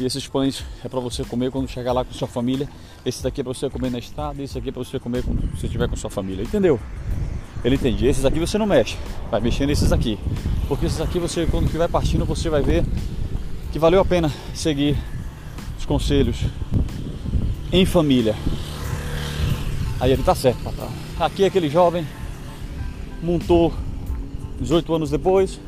E 0.00 0.06
esses 0.06 0.26
pães 0.26 0.64
é 0.84 0.88
para 0.88 1.00
você 1.00 1.22
comer 1.24 1.50
quando 1.50 1.68
chegar 1.68 1.92
lá 1.92 2.04
com 2.04 2.12
sua 2.12 2.28
família. 2.28 2.68
Esse 3.04 3.22
daqui 3.22 3.40
é 3.40 3.44
para 3.44 3.52
você 3.52 3.68
comer 3.68 3.90
na 3.90 3.98
estrada, 3.98 4.42
esse 4.42 4.56
aqui 4.56 4.70
é 4.70 4.72
para 4.72 4.82
você 4.82 4.98
comer 4.98 5.22
quando 5.22 5.40
você 5.56 5.66
estiver 5.66 5.88
com 5.88 5.96
sua 5.96 6.10
família. 6.10 6.42
Entendeu? 6.42 6.80
Ele 7.64 7.76
entende. 7.76 8.06
Esses 8.06 8.24
aqui 8.24 8.40
você 8.40 8.58
não 8.58 8.66
mexe, 8.66 8.96
vai 9.30 9.40
mexer 9.40 9.66
nesses 9.66 9.92
aqui. 9.92 10.18
Porque 10.66 10.86
esses 10.86 11.00
aqui 11.00 11.18
você, 11.18 11.46
quando 11.46 11.66
estiver 11.66 11.88
partindo, 11.88 12.24
você 12.24 12.48
vai 12.48 12.62
ver 12.62 12.84
que 13.70 13.78
valeu 13.78 14.00
a 14.00 14.04
pena 14.04 14.32
seguir 14.54 14.96
os 15.78 15.84
conselhos 15.84 16.38
em 17.72 17.86
família. 17.86 18.34
Aí 20.00 20.10
ele 20.10 20.22
tá 20.22 20.34
certo, 20.34 20.62
patrão. 20.62 20.90
Aqui 21.20 21.44
aquele 21.44 21.68
jovem 21.68 22.06
montou 23.22 23.72
18 24.60 24.94
anos 24.94 25.10
depois, 25.10 25.60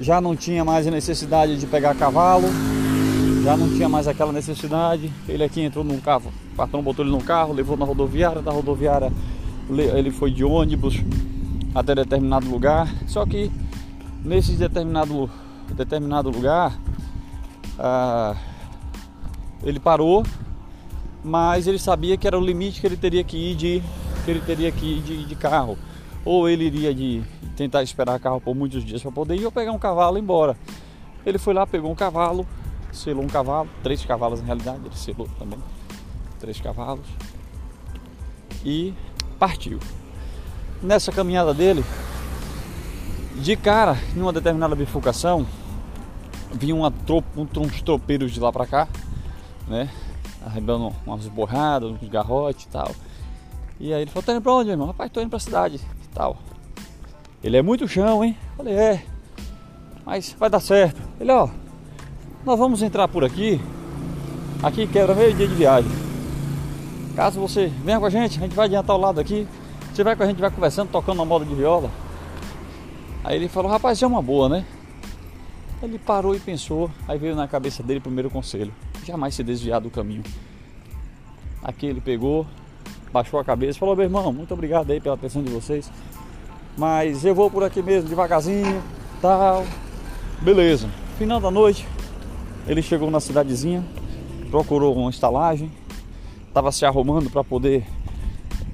já 0.00 0.20
não 0.20 0.34
tinha 0.34 0.64
mais 0.64 0.86
a 0.86 0.90
necessidade 0.90 1.56
de 1.56 1.66
pegar 1.66 1.94
cavalo, 1.94 2.48
já 3.42 3.56
não 3.56 3.68
tinha 3.68 3.88
mais 3.88 4.08
aquela 4.08 4.32
necessidade. 4.32 5.12
Ele 5.28 5.44
aqui 5.44 5.60
entrou 5.60 5.84
num 5.84 6.00
carro, 6.00 6.32
o 6.52 6.56
patrão 6.56 6.82
botou 6.82 7.04
ele 7.04 7.12
num 7.12 7.20
carro, 7.20 7.52
levou 7.52 7.76
na 7.76 7.84
rodoviária, 7.84 8.42
da 8.42 8.50
rodoviária 8.50 9.12
ele 9.70 10.10
foi 10.10 10.30
de 10.30 10.44
ônibus 10.44 10.96
até 11.74 11.94
determinado 11.94 12.48
lugar. 12.50 12.88
Só 13.06 13.24
que 13.26 13.50
nesse 14.24 14.52
determinado, 14.52 15.30
determinado 15.74 16.30
lugar 16.30 16.78
ah, 17.78 18.34
ele 19.62 19.78
parou 19.78 20.24
mas 21.22 21.66
ele 21.66 21.78
sabia 21.78 22.16
que 22.16 22.26
era 22.26 22.38
o 22.38 22.44
limite 22.44 22.80
que 22.80 22.86
ele 22.86 22.96
teria 22.96 23.24
que 23.24 23.36
ir 23.36 23.54
de, 23.54 23.82
que 24.24 24.30
ele 24.30 24.40
teria 24.40 24.70
que 24.70 24.86
ir 24.86 25.02
de, 25.02 25.24
de 25.24 25.34
carro. 25.34 25.76
Ou 26.24 26.48
ele 26.48 26.64
iria 26.64 26.94
de 26.94 27.22
tentar 27.56 27.82
esperar 27.82 28.18
carro 28.20 28.40
por 28.40 28.54
muitos 28.54 28.84
dias 28.84 29.02
para 29.02 29.12
poder 29.12 29.36
ir 29.36 29.44
ou 29.44 29.52
pegar 29.52 29.72
um 29.72 29.78
cavalo 29.78 30.16
e 30.16 30.20
ir 30.20 30.22
embora. 30.22 30.56
Ele 31.24 31.38
foi 31.38 31.54
lá, 31.54 31.66
pegou 31.66 31.90
um 31.90 31.94
cavalo, 31.94 32.46
selou 32.92 33.24
um 33.24 33.28
cavalo, 33.28 33.68
três 33.82 34.04
cavalos 34.04 34.40
na 34.40 34.46
realidade, 34.46 34.80
ele 34.84 34.96
selou 34.96 35.28
também, 35.38 35.58
três 36.40 36.60
cavalos 36.60 37.06
e 38.64 38.94
partiu. 39.38 39.78
Nessa 40.82 41.10
caminhada 41.10 41.52
dele, 41.52 41.84
de 43.36 43.56
cara, 43.56 43.96
em 44.16 44.20
uma 44.20 44.32
determinada 44.32 44.74
bifurcação, 44.74 45.46
vinha 46.52 46.74
uma 46.74 46.90
tropa, 46.90 47.28
uns 47.40 47.82
tropeiros 47.82 48.32
de 48.32 48.40
lá 48.40 48.52
para 48.52 48.66
cá, 48.66 48.88
né? 49.66 49.90
arrebando 50.44 50.94
umas 51.06 51.26
borradas, 51.28 51.90
uns 51.90 52.08
garrotes 52.08 52.64
e 52.64 52.68
tal. 52.68 52.94
E 53.78 53.92
aí 53.92 54.02
ele 54.02 54.10
falou, 54.10 54.24
tá 54.24 54.32
indo 54.32 54.42
pra 54.42 54.54
onde, 54.54 54.70
irmão? 54.70 54.86
Rapaz, 54.88 55.10
tô 55.10 55.20
indo 55.20 55.30
pra 55.30 55.38
cidade 55.38 55.76
e 55.76 56.08
tal. 56.14 56.36
Ele 57.42 57.56
é 57.56 57.62
muito 57.62 57.86
chão, 57.86 58.24
hein? 58.24 58.36
Falei, 58.56 58.74
é. 58.74 59.04
Mas 60.04 60.34
vai 60.38 60.50
dar 60.50 60.60
certo. 60.60 61.00
Ele, 61.20 61.30
ó, 61.30 61.48
nós 62.44 62.58
vamos 62.58 62.82
entrar 62.82 63.08
por 63.08 63.24
aqui. 63.24 63.60
Aqui 64.62 64.86
quebra 64.86 65.14
meio 65.14 65.34
dia 65.34 65.46
de 65.46 65.54
viagem. 65.54 65.90
Caso 67.14 67.40
você 67.40 67.66
venha 67.84 67.98
com 67.98 68.06
a 68.06 68.10
gente, 68.10 68.38
a 68.38 68.42
gente 68.42 68.54
vai 68.54 68.66
adiantar 68.66 68.96
o 68.96 69.00
lado 69.00 69.20
aqui. 69.20 69.46
Você 69.92 70.04
vai 70.04 70.14
com 70.16 70.22
a 70.22 70.26
gente, 70.26 70.40
vai 70.40 70.50
conversando, 70.50 70.90
tocando 70.90 71.16
uma 71.18 71.24
moda 71.24 71.44
de 71.44 71.54
viola. 71.54 71.90
Aí 73.24 73.36
ele 73.36 73.48
falou, 73.48 73.70
rapaz, 73.70 74.02
é 74.02 74.06
uma 74.06 74.22
boa, 74.22 74.48
né? 74.48 74.64
Ele 75.82 75.98
parou 75.98 76.34
e 76.34 76.40
pensou, 76.40 76.90
aí 77.06 77.18
veio 77.18 77.36
na 77.36 77.46
cabeça 77.46 77.82
dele 77.82 77.98
o 77.98 78.02
primeiro 78.02 78.30
conselho 78.30 78.72
jamais 79.08 79.34
se 79.34 79.42
desviar 79.42 79.80
do 79.80 79.90
caminho. 79.90 80.22
Aqui 81.62 81.86
ele 81.86 82.00
pegou, 82.00 82.46
baixou 83.12 83.40
a 83.40 83.44
cabeça, 83.44 83.78
falou: 83.78 83.96
meu 83.96 84.04
irmão, 84.04 84.32
muito 84.32 84.52
obrigado 84.52 84.90
aí 84.90 85.00
pela 85.00 85.14
atenção 85.14 85.42
de 85.42 85.50
vocês, 85.50 85.90
mas 86.76 87.24
eu 87.24 87.34
vou 87.34 87.50
por 87.50 87.64
aqui 87.64 87.82
mesmo, 87.82 88.08
devagarzinho, 88.08 88.82
tal. 89.20 89.64
Beleza. 90.40 90.88
Final 91.18 91.40
da 91.40 91.50
noite, 91.50 91.86
ele 92.68 92.82
chegou 92.82 93.10
na 93.10 93.18
cidadezinha, 93.18 93.82
procurou 94.50 94.94
uma 94.94 95.08
estalagem, 95.08 95.70
estava 96.46 96.70
se 96.70 96.84
arrumando 96.84 97.30
para 97.30 97.42
poder 97.42 97.84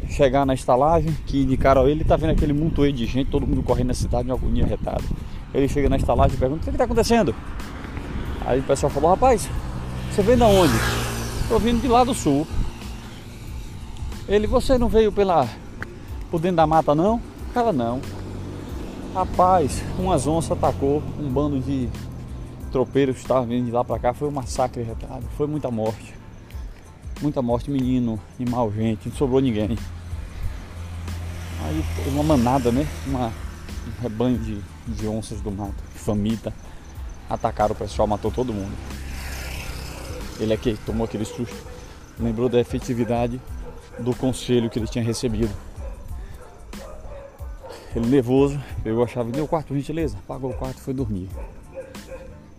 chegar 0.09 0.45
na 0.45 0.53
estalagem, 0.53 1.17
que 1.27 1.43
indicaram 1.43 1.89
ele, 1.89 2.05
tá 2.05 2.17
vendo 2.17 2.31
aquele 2.31 2.53
montoeiro 2.53 2.97
de 2.97 3.07
gente, 3.07 3.31
todo 3.31 3.47
mundo 3.47 3.63
correndo 3.63 3.89
na 3.89 3.95
cidade, 3.95 4.29
uma 4.29 4.35
agonia 4.35 4.67
retada. 4.67 5.03
Ele 5.55 5.69
chega 5.69 5.89
na 5.89 5.97
estalagem 5.97 6.37
e 6.37 6.41
pergunta: 6.41 6.63
o 6.63 6.65
que 6.65 6.71
está 6.71 6.85
acontecendo? 6.85 7.35
Aí 8.45 8.59
o 8.59 8.65
pessoal 8.65 8.91
falou: 8.91 9.11
rapaz, 9.11 9.49
você 10.11 10.23
vem 10.23 10.37
da 10.37 10.47
onde? 10.47 10.75
Tô 11.49 11.59
vindo 11.59 11.81
de 11.81 11.87
lá 11.87 12.03
do 12.03 12.15
sul. 12.15 12.47
Ele, 14.27 14.47
você 14.47 14.77
não 14.77 14.89
veio 14.89 15.13
pela 15.13 15.49
por 16.31 16.41
dentro 16.41 16.57
da 16.57 16.67
mata 16.67 16.95
não? 16.95 17.21
Cara 17.53 17.73
não. 17.73 18.01
Rapaz, 19.15 19.85
umas 19.97 20.27
onças 20.27 20.51
atacou 20.51 21.01
um 21.21 21.29
bando 21.29 21.61
de 21.61 21.89
tropeiros 22.75 23.15
que 23.15 23.23
estavam 23.23 23.47
vindo 23.47 23.67
de 23.67 23.71
lá 23.71 23.85
para 23.85 24.01
cá. 24.01 24.13
Foi 24.13 24.27
um 24.27 24.33
massacre 24.33 24.83
retado. 24.83 25.25
Foi 25.37 25.47
muita 25.47 25.71
morte. 25.71 26.13
Muita 27.23 27.41
morte, 27.41 27.71
menino, 27.71 28.21
animal, 28.39 28.73
gente, 28.73 29.09
não 29.09 29.17
sobrou 29.17 29.41
ninguém. 29.41 29.79
Aí 31.63 31.85
uma 32.09 32.25
manada, 32.25 32.73
né? 32.73 32.85
Uma, 33.07 33.29
um 33.29 34.03
rebanho 34.03 34.37
de, 34.39 34.61
de 34.89 35.07
onças 35.07 35.41
do 35.41 35.53
mato, 35.53 35.81
famita, 35.95 36.53
atacaram 37.31 37.73
o 37.73 37.79
pessoal, 37.79 38.09
matou 38.09 38.33
todo 38.33 38.53
mundo. 38.53 38.77
Ele 40.41 40.53
é 40.53 40.57
que 40.57 40.75
tomou 40.85 41.05
aquele 41.05 41.25
susto, 41.25 41.55
lembrou 42.19 42.49
da 42.49 42.59
efetividade 42.59 43.41
do 44.01 44.13
conselho 44.17 44.69
que 44.69 44.81
ele 44.81 44.89
tinha 44.89 45.05
recebido. 45.05 45.55
Ele 47.95 48.09
nervoso, 48.09 48.61
pegou 48.83 49.05
a 49.05 49.07
chave, 49.07 49.31
deu 49.31 49.45
o 49.45 49.49
quarto, 49.49 49.73
gentileza, 49.73 50.19
apagou 50.19 50.51
o 50.51 50.55
quarto 50.55 50.79
e 50.79 50.81
foi 50.81 50.93
dormir. 50.93 51.29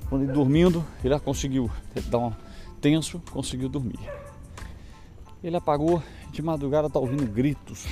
Quando 0.10 0.24
ele 0.24 0.32
dormindo, 0.32 0.86
ele 1.04 1.18
conseguiu 1.20 1.70
dar 2.08 2.20
um 2.20 2.34
tenso, 2.80 3.22
conseguiu 3.32 3.68
dormir. 3.70 4.00
Ele 5.44 5.56
apagou, 5.56 6.02
de 6.32 6.42
madrugada 6.42 6.90
tá 6.90 7.00
ouvindo 7.00 7.26
gritos, 7.26 7.88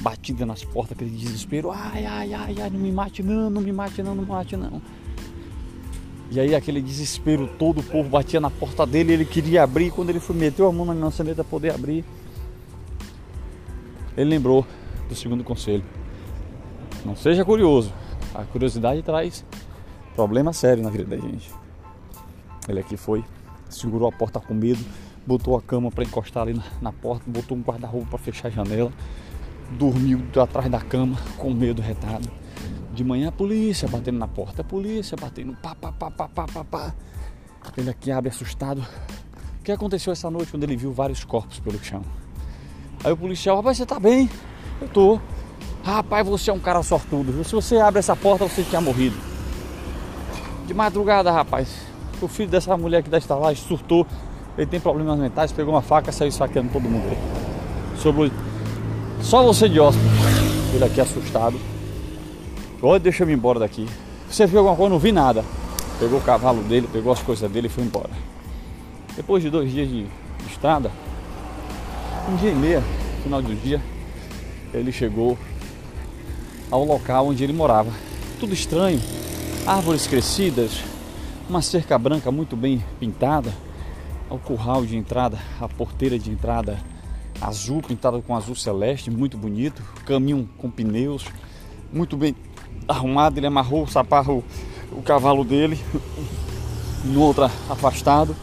batida 0.00 0.46
nas 0.46 0.64
portas, 0.64 0.92
aquele 0.96 1.10
desespero, 1.10 1.70
ai, 1.70 2.04
ai, 2.04 2.34
ai, 2.34 2.56
ai, 2.60 2.70
não 2.70 2.78
me 2.78 2.92
mate 2.92 3.22
não, 3.22 3.50
não 3.50 3.60
me 3.60 3.72
mate 3.72 4.02
não, 4.02 4.14
não 4.14 4.22
me 4.22 4.28
mate 4.28 4.56
não. 4.56 4.80
E 6.30 6.40
aí 6.40 6.54
aquele 6.54 6.80
desespero 6.80 7.46
todo, 7.58 7.80
o 7.80 7.82
povo 7.82 8.08
batia 8.08 8.40
na 8.40 8.50
porta 8.50 8.86
dele, 8.86 9.12
ele 9.12 9.24
queria 9.24 9.62
abrir, 9.62 9.90
quando 9.90 10.08
ele 10.08 10.20
foi 10.20 10.34
meteu 10.34 10.66
a 10.66 10.72
mão 10.72 10.86
na 10.86 10.94
maçaneta 10.94 11.44
para 11.44 11.50
poder 11.50 11.74
abrir, 11.74 12.04
ele 14.16 14.30
lembrou 14.30 14.66
do 15.08 15.14
segundo 15.14 15.44
conselho. 15.44 15.84
Não 17.04 17.14
seja 17.14 17.44
curioso. 17.44 17.92
A 18.34 18.44
curiosidade 18.44 19.02
traz 19.02 19.44
problema 20.14 20.52
sério 20.52 20.82
na 20.82 20.90
vida 20.90 21.04
da 21.04 21.16
gente. 21.16 21.50
Ele 22.68 22.80
aqui 22.80 22.96
foi, 22.96 23.24
segurou 23.68 24.08
a 24.08 24.12
porta 24.12 24.38
com 24.38 24.54
medo, 24.54 24.84
botou 25.26 25.56
a 25.56 25.62
cama 25.62 25.90
para 25.90 26.04
encostar 26.04 26.44
ali 26.44 26.54
na, 26.54 26.64
na 26.80 26.92
porta, 26.92 27.24
botou 27.26 27.56
um 27.56 27.60
guarda-roupa 27.60 28.10
para 28.10 28.18
fechar 28.18 28.48
a 28.48 28.50
janela, 28.50 28.92
dormiu 29.72 30.20
atrás 30.40 30.70
da 30.70 30.80
cama 30.80 31.16
com 31.36 31.52
medo 31.52 31.82
retado. 31.82 32.30
De 32.92 33.02
manhã 33.02 33.28
a 33.28 33.32
polícia 33.32 33.88
batendo 33.88 34.18
na 34.18 34.28
porta, 34.28 34.60
a 34.60 34.64
polícia 34.64 35.16
batendo 35.16 35.56
pá, 35.56 35.74
pá, 35.74 35.90
pá, 35.90 36.10
pá, 36.10 36.28
pá, 36.28 36.46
pá, 36.46 36.64
pá. 36.64 36.94
Ele 37.76 37.90
aqui 37.90 38.10
abre 38.10 38.28
assustado. 38.28 38.84
O 39.60 39.62
que 39.64 39.72
aconteceu 39.72 40.12
essa 40.12 40.30
noite 40.30 40.50
quando 40.50 40.64
ele 40.64 40.76
viu 40.76 40.92
vários 40.92 41.24
corpos 41.24 41.58
pelo 41.60 41.82
chão? 41.82 42.02
Aí 43.02 43.12
o 43.12 43.16
policial, 43.16 43.56
rapaz, 43.56 43.76
você 43.76 43.86
tá 43.86 43.98
bem? 43.98 44.28
Eu 44.80 44.88
tô. 44.88 45.20
Rapaz, 45.82 46.26
você 46.26 46.50
é 46.50 46.52
um 46.52 46.60
cara 46.60 46.82
sortudo. 46.82 47.42
Se 47.44 47.52
você 47.52 47.76
abre 47.78 48.00
essa 48.00 48.14
porta, 48.14 48.46
você 48.46 48.62
tinha 48.62 48.80
morrido. 48.80 49.31
De 50.66 50.74
madrugada, 50.74 51.30
rapaz. 51.30 51.68
O 52.20 52.28
filho 52.28 52.48
dessa 52.48 52.76
mulher 52.76 53.02
que 53.02 53.10
da 53.10 53.18
estalagem 53.18 53.62
surtou. 53.62 54.06
Ele 54.56 54.66
tem 54.66 54.78
problemas 54.78 55.18
mentais, 55.18 55.50
pegou 55.50 55.74
uma 55.74 55.82
faca 55.82 56.12
saiu 56.12 56.30
saqueando 56.30 56.70
todo 56.72 56.82
mundo. 56.82 57.16
Sobre... 57.98 58.30
Só 59.20 59.42
você 59.42 59.68
de 59.68 59.80
hóspede. 59.80 60.06
Ele 60.74 60.84
aqui 60.84 61.00
assustado. 61.00 61.58
Olha, 62.80 62.98
deixa 62.98 63.24
eu 63.24 63.30
ir 63.30 63.32
embora 63.32 63.58
daqui. 63.58 63.88
Você 64.28 64.46
viu 64.46 64.58
alguma 64.58 64.76
coisa? 64.76 64.90
Não 64.90 64.98
vi 64.98 65.12
nada. 65.12 65.44
Pegou 65.98 66.18
o 66.18 66.22
cavalo 66.22 66.62
dele, 66.62 66.88
pegou 66.92 67.12
as 67.12 67.22
coisas 67.22 67.50
dele 67.50 67.66
e 67.66 67.70
foi 67.70 67.84
embora. 67.84 68.10
Depois 69.14 69.42
de 69.42 69.50
dois 69.50 69.70
dias 69.70 69.88
de 69.88 70.06
estrada, 70.50 70.90
um 72.28 72.36
dia 72.36 72.50
e 72.50 72.54
meia, 72.54 72.82
final 73.22 73.42
do 73.42 73.54
dia, 73.54 73.80
ele 74.72 74.90
chegou 74.90 75.38
ao 76.70 76.84
local 76.84 77.28
onde 77.28 77.44
ele 77.44 77.52
morava. 77.52 77.90
Tudo 78.40 78.54
estranho. 78.54 79.00
Árvores 79.66 80.08
crescidas, 80.08 80.82
uma 81.48 81.62
cerca 81.62 81.96
branca 81.96 82.32
muito 82.32 82.56
bem 82.56 82.84
pintada, 82.98 83.54
o 84.28 84.36
curral 84.38 84.84
de 84.84 84.96
entrada, 84.96 85.38
a 85.60 85.68
porteira 85.68 86.18
de 86.18 86.30
entrada 86.30 86.80
azul, 87.40 87.80
pintada 87.80 88.20
com 88.20 88.34
azul 88.34 88.56
celeste, 88.56 89.10
muito 89.10 89.38
bonito, 89.38 89.82
caminho 90.04 90.48
com 90.58 90.70
pneus, 90.70 91.24
muito 91.92 92.16
bem 92.16 92.34
arrumado, 92.88 93.38
ele 93.38 93.46
amarrou 93.46 93.84
o 93.84 93.88
saparro, 93.88 94.42
o 94.90 95.00
cavalo 95.00 95.44
dele, 95.44 95.78
em 97.04 97.16
outra 97.16 97.46
afastado, 97.68 98.34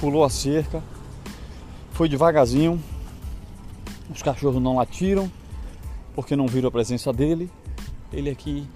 pulou 0.00 0.24
a 0.24 0.30
cerca, 0.30 0.82
foi 1.92 2.08
devagarzinho, 2.08 2.82
os 4.10 4.22
cachorros 4.22 4.62
não 4.62 4.76
latiram, 4.76 5.30
porque 6.14 6.34
não 6.34 6.46
viram 6.46 6.68
a 6.68 6.72
presença 6.72 7.12
dele, 7.12 7.50
ele 8.10 8.30
aqui 8.30 8.66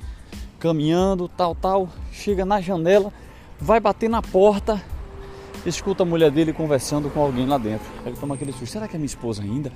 caminhando, 0.63 1.27
tal, 1.27 1.57
tal, 1.57 1.89
chega 2.13 2.45
na 2.45 2.61
janela, 2.61 3.13
vai 3.61 3.81
bater 3.81 4.09
na 4.09 4.23
porta, 4.23 4.81
escuta 5.67 6.05
a 6.05 6.07
mulher 6.07 6.31
dele 6.31 6.53
conversando 6.53 7.11
com 7.11 7.21
alguém 7.21 7.47
lá 7.47 7.59
dentro. 7.59 7.85
Ele 8.07 8.15
toma 8.15 8.37
aquele 8.37 8.53
susto, 8.53 8.69
será 8.69 8.87
que 8.87 8.95
é 8.95 8.99
minha 8.99 9.07
esposa 9.07 9.43
ainda? 9.43 9.73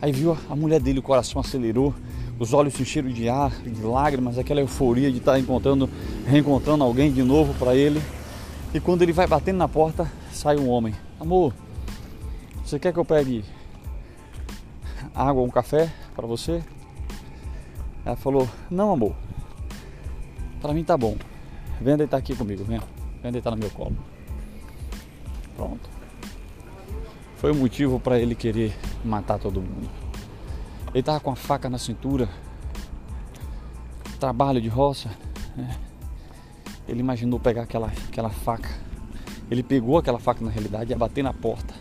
Aí 0.00 0.10
viu 0.10 0.38
a 0.48 0.56
mulher 0.56 0.80
dele, 0.80 1.00
o 1.00 1.02
coração 1.02 1.38
acelerou, 1.38 1.94
os 2.38 2.54
olhos 2.54 2.72
se 2.72 2.80
encheram 2.80 3.10
de 3.10 3.28
ar, 3.28 3.50
de 3.50 3.82
lágrimas, 3.82 4.38
aquela 4.38 4.60
euforia 4.60 5.10
de 5.12 5.18
estar 5.18 5.38
encontrando, 5.38 5.86
reencontrando 6.26 6.82
alguém 6.82 7.12
de 7.12 7.22
novo 7.22 7.52
para 7.58 7.74
ele. 7.74 8.00
E 8.72 8.80
quando 8.80 9.02
ele 9.02 9.12
vai 9.12 9.26
batendo 9.26 9.58
na 9.58 9.68
porta, 9.68 10.10
sai 10.32 10.56
um 10.56 10.70
homem. 10.70 10.94
Amor, 11.20 11.52
você 12.64 12.78
quer 12.78 12.90
que 12.90 12.98
eu 12.98 13.04
pegue 13.04 13.44
água 15.14 15.42
ou 15.42 15.46
um 15.46 15.50
café 15.50 15.92
para 16.16 16.26
você? 16.26 16.62
Ela 18.02 18.16
falou, 18.16 18.48
não 18.70 18.92
amor, 18.92 19.14
para 20.60 20.72
mim 20.72 20.84
tá 20.84 20.96
bom. 20.96 21.16
Vem 21.80 21.96
deitar 21.96 22.18
aqui 22.18 22.36
comigo, 22.36 22.64
vem. 22.64 22.80
Vem 23.22 23.32
deitar 23.32 23.50
no 23.50 23.56
meu 23.56 23.70
colo. 23.70 23.96
Pronto. 25.56 25.88
Foi 27.36 27.52
o 27.52 27.54
motivo 27.54 27.98
para 27.98 28.18
ele 28.18 28.34
querer 28.34 28.74
matar 29.04 29.38
todo 29.38 29.62
mundo. 29.62 29.88
Ele 30.92 31.02
tava 31.02 31.20
com 31.20 31.30
a 31.30 31.36
faca 31.36 31.70
na 31.70 31.78
cintura. 31.78 32.28
Trabalho 34.18 34.60
de 34.60 34.68
roça. 34.68 35.10
Né? 35.56 35.76
Ele 36.86 37.00
imaginou 37.00 37.38
pegar 37.38 37.62
aquela, 37.62 37.90
aquela 38.08 38.30
faca. 38.30 38.68
Ele 39.50 39.62
pegou 39.62 39.96
aquela 39.96 40.18
faca 40.18 40.44
na 40.44 40.50
realidade 40.50 40.90
e 40.90 40.92
ia 40.92 40.98
bater 40.98 41.22
na 41.22 41.32
porta. 41.32 41.74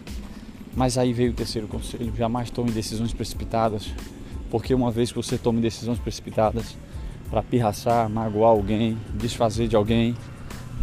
Mas 0.75 0.97
aí 0.97 1.11
veio 1.11 1.31
o 1.31 1.35
terceiro 1.35 1.67
conselho: 1.67 2.15
jamais 2.15 2.49
tome 2.49 2.71
decisões 2.71 3.13
precipitadas. 3.13 3.93
Porque 4.49 4.73
uma 4.73 4.91
vez 4.91 5.11
que 5.11 5.17
você 5.17 5.37
tome 5.37 5.61
decisões 5.61 5.99
precipitadas, 5.99 6.75
para 7.29 7.43
pirraçar, 7.43 8.09
magoar 8.09 8.51
alguém, 8.51 8.97
desfazer 9.13 9.67
de 9.67 9.75
alguém, 9.75 10.15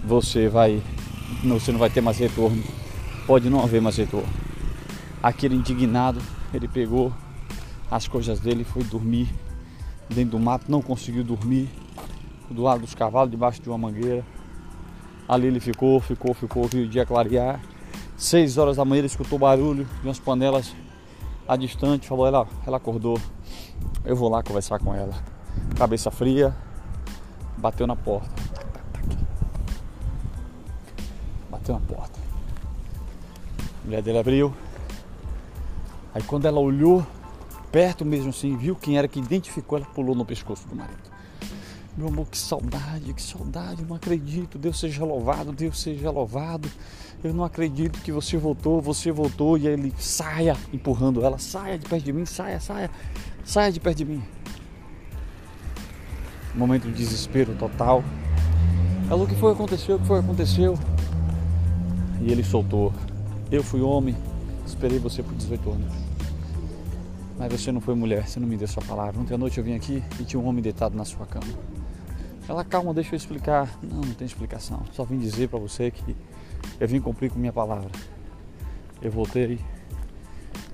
você 0.05 0.49
vai 0.49 0.83
você 1.43 1.73
não 1.73 1.79
vai 1.79 1.91
ter 1.91 2.00
mais 2.00 2.19
retorno. 2.19 2.62
Pode 3.26 3.50
não 3.50 3.61
haver 3.61 3.81
mais 3.81 3.97
retorno. 3.97 4.29
Aquele 5.21 5.57
indignado, 5.57 6.23
ele 6.55 6.69
pegou 6.69 7.12
as 7.91 8.07
coisas 8.07 8.38
dele 8.38 8.65
foi 8.65 8.85
dormir 8.85 9.29
dentro 10.09 10.33
do 10.33 10.41
mato, 10.41 10.71
não 10.71 10.81
conseguiu 10.81 11.25
dormir 11.25 11.69
do 12.49 12.62
lado 12.62 12.81
dos 12.81 12.95
cavalos, 12.95 13.31
debaixo 13.31 13.61
de 13.61 13.69
uma 13.69 13.79
mangueira. 13.79 14.25
Ali 15.29 15.49
ele 15.49 15.59
ficou, 15.59 16.00
ficou, 16.00 16.33
ficou, 16.33 16.65
viu 16.65 16.85
o 16.85 16.88
dia 16.88 17.05
clarear. 17.05 17.61
Seis 18.17 18.57
horas 18.57 18.76
da 18.76 18.85
manhã 18.85 19.00
ele 19.00 19.09
escutou 19.09 19.38
barulho 19.38 19.85
de 19.85 20.07
umas 20.07 20.21
panelas 20.21 20.75
a 21.47 21.57
distante, 21.57 22.07
falou, 22.07 22.26
ela, 22.26 22.47
ela 22.67 22.76
acordou, 22.76 23.21
eu 24.05 24.17
vou 24.17 24.29
lá 24.29 24.43
conversar 24.43 24.79
com 24.79 24.95
ela 24.95 25.36
cabeça 25.76 26.10
fria, 26.10 26.54
bateu 27.56 27.86
na 27.86 27.95
porta. 27.95 28.30
Bateu 31.50 31.75
na 31.75 31.80
porta. 31.80 32.19
A 33.82 33.84
mulher 33.84 34.02
dele 34.02 34.19
abriu. 34.19 34.54
Aí 36.14 36.23
quando 36.23 36.47
ela 36.47 36.58
olhou 36.58 37.06
perto 37.71 38.04
mesmo 38.04 38.30
assim, 38.30 38.56
viu 38.56 38.75
quem 38.75 38.97
era 38.97 39.06
que 39.06 39.19
identificou, 39.19 39.78
ela 39.78 39.86
pulou 39.86 40.14
no 40.14 40.25
pescoço 40.25 40.66
do 40.66 40.75
marido. 40.75 41.16
Meu 41.97 42.08
amor, 42.08 42.26
que 42.26 42.36
saudade, 42.36 43.12
que 43.14 43.23
saudade, 43.23 43.84
não 43.84 43.97
acredito. 43.97 44.58
Deus 44.58 44.78
seja 44.78 45.04
louvado, 45.04 45.52
Deus 45.52 45.80
seja 45.80 46.10
louvado. 46.10 46.71
Eu 47.25 47.32
não 47.32 47.45
acredito 47.45 48.00
que 48.00 48.12
você 48.12 48.36
voltou, 48.36 48.80
você 48.80 49.10
voltou 49.10 49.56
e 49.56 49.66
ele 49.66 49.95
saia 49.99 50.56
empurrando 50.73 51.25
ela, 51.25 51.38
saia 51.38 51.78
de 51.78 51.86
perto 51.86 52.04
de 52.04 52.12
mim, 52.12 52.26
saia, 52.26 52.60
saia, 52.60 52.90
saia 53.45 53.73
de 53.73 53.80
perto 53.80 53.99
de 53.99 54.04
mim 54.04 54.35
momento 56.56 56.84
de 56.84 56.92
desespero 56.92 57.54
total. 57.54 58.02
Ela, 59.10 59.23
o 59.23 59.26
que 59.26 59.34
foi 59.34 59.52
aconteceu, 59.52 59.97
o 59.97 59.99
que 60.00 60.06
foi 60.06 60.21
aconteceu? 60.21 60.78
E 62.21 62.30
ele 62.30 62.42
soltou. 62.42 62.92
Eu 63.50 63.62
fui 63.62 63.80
homem, 63.80 64.16
esperei 64.66 64.99
você 64.99 65.23
por 65.23 65.34
18 65.34 65.71
anos. 65.71 65.92
Mas 67.38 67.52
você 67.52 67.71
não 67.71 67.80
foi 67.80 67.95
mulher, 67.95 68.26
você 68.26 68.40
não 68.40 68.49
me 68.49 68.56
deu 68.56 68.66
sua 68.66 68.82
palavra. 68.82 69.21
Ontem 69.21 69.34
à 69.34 69.38
noite 69.38 69.58
eu 69.58 69.64
vim 69.64 69.75
aqui 69.75 70.02
e 70.19 70.25
tinha 70.25 70.40
um 70.40 70.47
homem 70.47 70.62
deitado 70.62 70.97
na 70.97 71.04
sua 71.04 71.26
cama. 71.26 71.47
Ela, 72.49 72.64
calma, 72.64 72.95
deixa 72.95 73.14
eu 73.14 73.16
explicar. 73.16 73.69
Não, 73.82 74.00
não 74.00 74.14
tem 74.14 74.26
explicação. 74.26 74.82
Só 74.92 75.04
vim 75.04 75.19
dizer 75.19 75.49
para 75.49 75.58
você 75.58 75.90
que 75.90 76.16
eu 76.80 76.88
vim 76.88 77.00
cumprir 77.00 77.30
com 77.30 77.38
minha 77.38 77.52
palavra. 77.52 77.90
Eu 79.02 79.10
voltei 79.10 79.60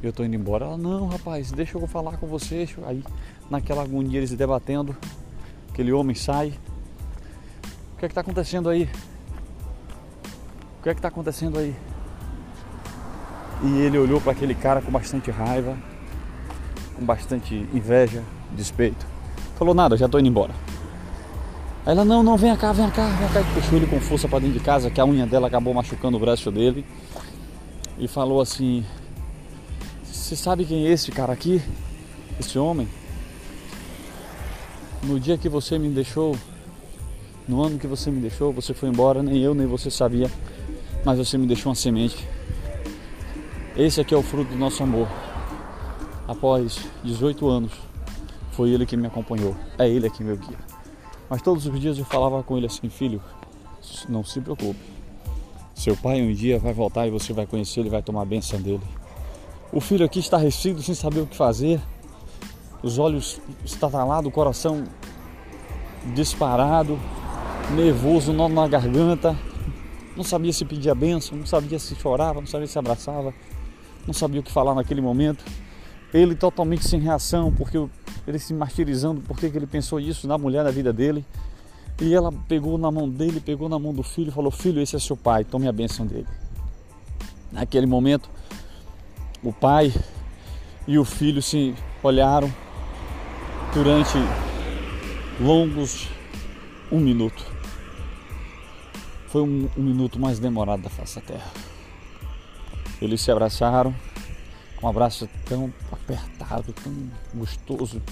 eu 0.03 0.13
tô 0.13 0.25
indo 0.25 0.35
embora. 0.35 0.67
Ela, 0.67 0.77
não, 0.77 1.07
rapaz, 1.07 1.53
deixa 1.53 1.79
eu 1.79 1.87
falar 1.87 2.17
com 2.17 2.27
você. 2.27 2.69
Aí, 2.85 3.05
naquela 3.49 3.83
agonia, 3.83 4.19
eles 4.19 4.33
debatendo, 4.35 4.97
Aquele 5.73 5.91
homem 5.91 6.15
sai. 6.15 6.53
O 7.95 7.99
que 7.99 8.05
é 8.05 8.09
que 8.09 8.13
está 8.13 8.21
acontecendo 8.21 8.69
aí? 8.69 8.89
O 10.79 10.83
que 10.83 10.91
é 10.91 10.93
que 10.93 10.99
está 10.99 11.09
acontecendo 11.09 11.59
aí? 11.59 11.75
E 13.63 13.81
ele 13.81 13.97
olhou 13.97 14.21
para 14.21 14.33
aquele 14.33 14.55
cara 14.55 14.83
com 14.83 14.93
bastante 14.93 15.31
raiva, 15.31 15.75
com 16.95 17.05
bastante 17.07 17.55
inveja, 17.73 18.23
despeito. 18.53 19.07
Falou 19.57 19.73
nada, 19.75 19.97
já 19.97 20.05
estou 20.05 20.21
indo 20.21 20.29
embora. 20.29 20.53
Aí 21.87 21.93
ela, 21.93 22.05
não, 22.05 22.23
não, 22.23 22.37
vem 22.37 22.55
cá, 22.55 22.73
vem 22.73 22.91
cá, 22.91 23.07
vem 23.07 23.29
cá. 23.31 23.41
E 23.41 23.55
puxou 23.55 23.79
ele 23.79 23.87
com 23.87 23.99
força 23.99 24.29
para 24.29 24.41
dentro 24.41 24.59
de 24.59 24.65
casa, 24.65 24.91
que 24.91 25.01
a 25.01 25.07
unha 25.07 25.27
dela 25.27 25.47
acabou 25.47 25.73
machucando 25.73 26.19
o 26.19 26.21
braço 26.21 26.51
dele. 26.51 26.85
E 27.97 28.07
falou 28.07 28.43
assim: 28.43 28.85
Você 30.05 30.37
sabe 30.37 30.67
quem 30.67 30.87
é 30.87 30.91
esse 30.91 31.11
cara 31.11 31.33
aqui? 31.33 31.63
Esse 32.39 32.59
homem? 32.59 32.87
No 35.05 35.19
dia 35.19 35.37
que 35.37 35.49
você 35.49 35.79
me 35.79 35.89
deixou, 35.89 36.37
no 37.49 37.63
ano 37.63 37.79
que 37.79 37.87
você 37.87 38.11
me 38.11 38.21
deixou, 38.21 38.53
você 38.53 38.73
foi 38.73 38.89
embora, 38.89 39.23
nem 39.23 39.39
eu 39.39 39.53
nem 39.53 39.67
você 39.67 39.91
sabia, 39.91 40.31
mas 41.05 41.19
você 41.19 41.37
me 41.37 41.47
deixou 41.47 41.71
uma 41.71 41.75
semente. 41.75 42.27
Esse 43.77 44.01
aqui 44.01 44.15
é 44.15 44.17
o 44.17 44.23
fruto 44.23 44.53
do 44.53 44.59
nosso 44.59 44.83
amor. 44.83 45.09
Após 46.29 46.79
18 47.03 47.49
anos, 47.49 47.73
foi 48.53 48.71
ele 48.71 48.87
que 48.87 48.97
me 48.97 49.07
acompanhou. 49.07 49.57
É 49.77 49.89
ele 49.89 50.07
aqui 50.07 50.23
meu 50.23 50.37
guia. 50.37 50.59
Mas 51.29 51.43
todos 51.43 51.67
os 51.67 51.81
dias 51.81 51.99
eu 51.99 52.05
falava 52.05 52.43
com 52.43 52.57
ele 52.57 52.67
assim, 52.67 52.89
filho, 52.89 53.21
não 54.09 54.23
se 54.23 54.41
preocupe. 54.41 54.79
Seu 55.75 55.97
pai 55.97 56.23
um 56.23 56.33
dia 56.33 56.61
vai 56.61 56.73
voltar 56.73 57.09
e 57.09 57.11
você 57.11 57.33
vai 57.33 57.47
conhecer, 57.47 57.81
ele 57.81 57.91
vai 57.91 58.03
tomar 58.03 58.23
a 58.23 58.27
benção 58.27 58.61
dele. 58.61 58.83
O 59.73 59.81
filho 59.81 60.05
aqui 60.05 60.21
está 60.21 60.37
recido 60.37 60.81
sem 60.81 60.95
saber 60.95 61.21
o 61.21 61.27
que 61.27 61.37
fazer, 61.37 61.81
os 62.83 62.99
olhos 62.99 63.41
estatalados, 63.65 64.29
o 64.29 64.33
coração 64.33 64.85
disparado, 66.15 66.99
nervoso, 67.75 68.33
nó 68.33 68.49
na 68.49 68.67
garganta, 68.67 69.37
não 70.17 70.25
sabia 70.25 70.53
se 70.53 70.65
pedia 70.65 70.95
benção, 70.95 71.39
não 71.39 71.47
sabia 71.47 71.79
se 71.79 71.95
chorava, 71.95 72.41
não 72.41 72.47
sabia 72.47 72.67
se 72.67 72.79
abraçava, 72.79 73.33
não 74.07 74.13
sabia 74.13 74.41
o 74.41 74.43
que 74.43 74.51
falar 74.51 74.75
naquele 74.75 75.01
momento. 75.01 75.45
Ele 76.13 76.35
totalmente 76.35 76.87
sem 76.87 77.01
reação, 77.01 77.53
porque 77.53 77.79
ele 78.27 78.39
se 78.39 78.53
martirizando, 78.53 79.23
porque 79.23 79.47
ele 79.47 79.67
pensou 79.67 79.99
isso 79.99 80.27
na 80.27 80.37
mulher 80.37 80.65
da 80.65 80.71
vida 80.71 80.93
dele. 80.93 81.25
E 82.01 82.13
ela 82.13 82.33
pegou 82.49 82.77
na 82.77 82.91
mão 82.91 83.09
dele, 83.09 83.41
pegou 83.41 83.69
na 83.69 83.79
mão 83.79 83.95
do 83.95 84.03
filho 84.03 84.29
e 84.29 84.33
falou: 84.33 84.51
Filho, 84.51 84.83
esse 84.83 84.97
é 84.97 84.99
seu 84.99 85.17
pai, 85.17 85.45
tome 85.45 85.69
a 85.69 85.73
benção 85.73 86.05
dele. 86.05 86.27
Naquele 87.51 87.87
momento, 87.87 88.29
o 89.43 89.53
pai 89.53 89.93
e 90.87 90.99
o 90.99 91.05
filho 91.05 91.41
se 91.41 91.75
olharam 92.03 92.53
durante 93.73 94.19
longos 95.41 96.09
um 96.91 97.01
minuto. 97.01 97.43
Foi 99.29 99.41
um, 99.41 99.69
um 99.77 99.83
minuto 99.83 100.21
mais 100.21 100.39
demorado 100.39 100.83
da 100.83 100.91
face 100.91 101.17
da 101.17 101.23
terra. 101.23 101.51
Eles 103.01 103.23
se 103.23 103.31
abraçaram, 103.31 103.95
um 104.83 104.89
abraço 104.89 105.29
tão 105.47 105.73
apertado, 105.91 106.73
tão 106.75 106.93
gostoso, 107.35 108.03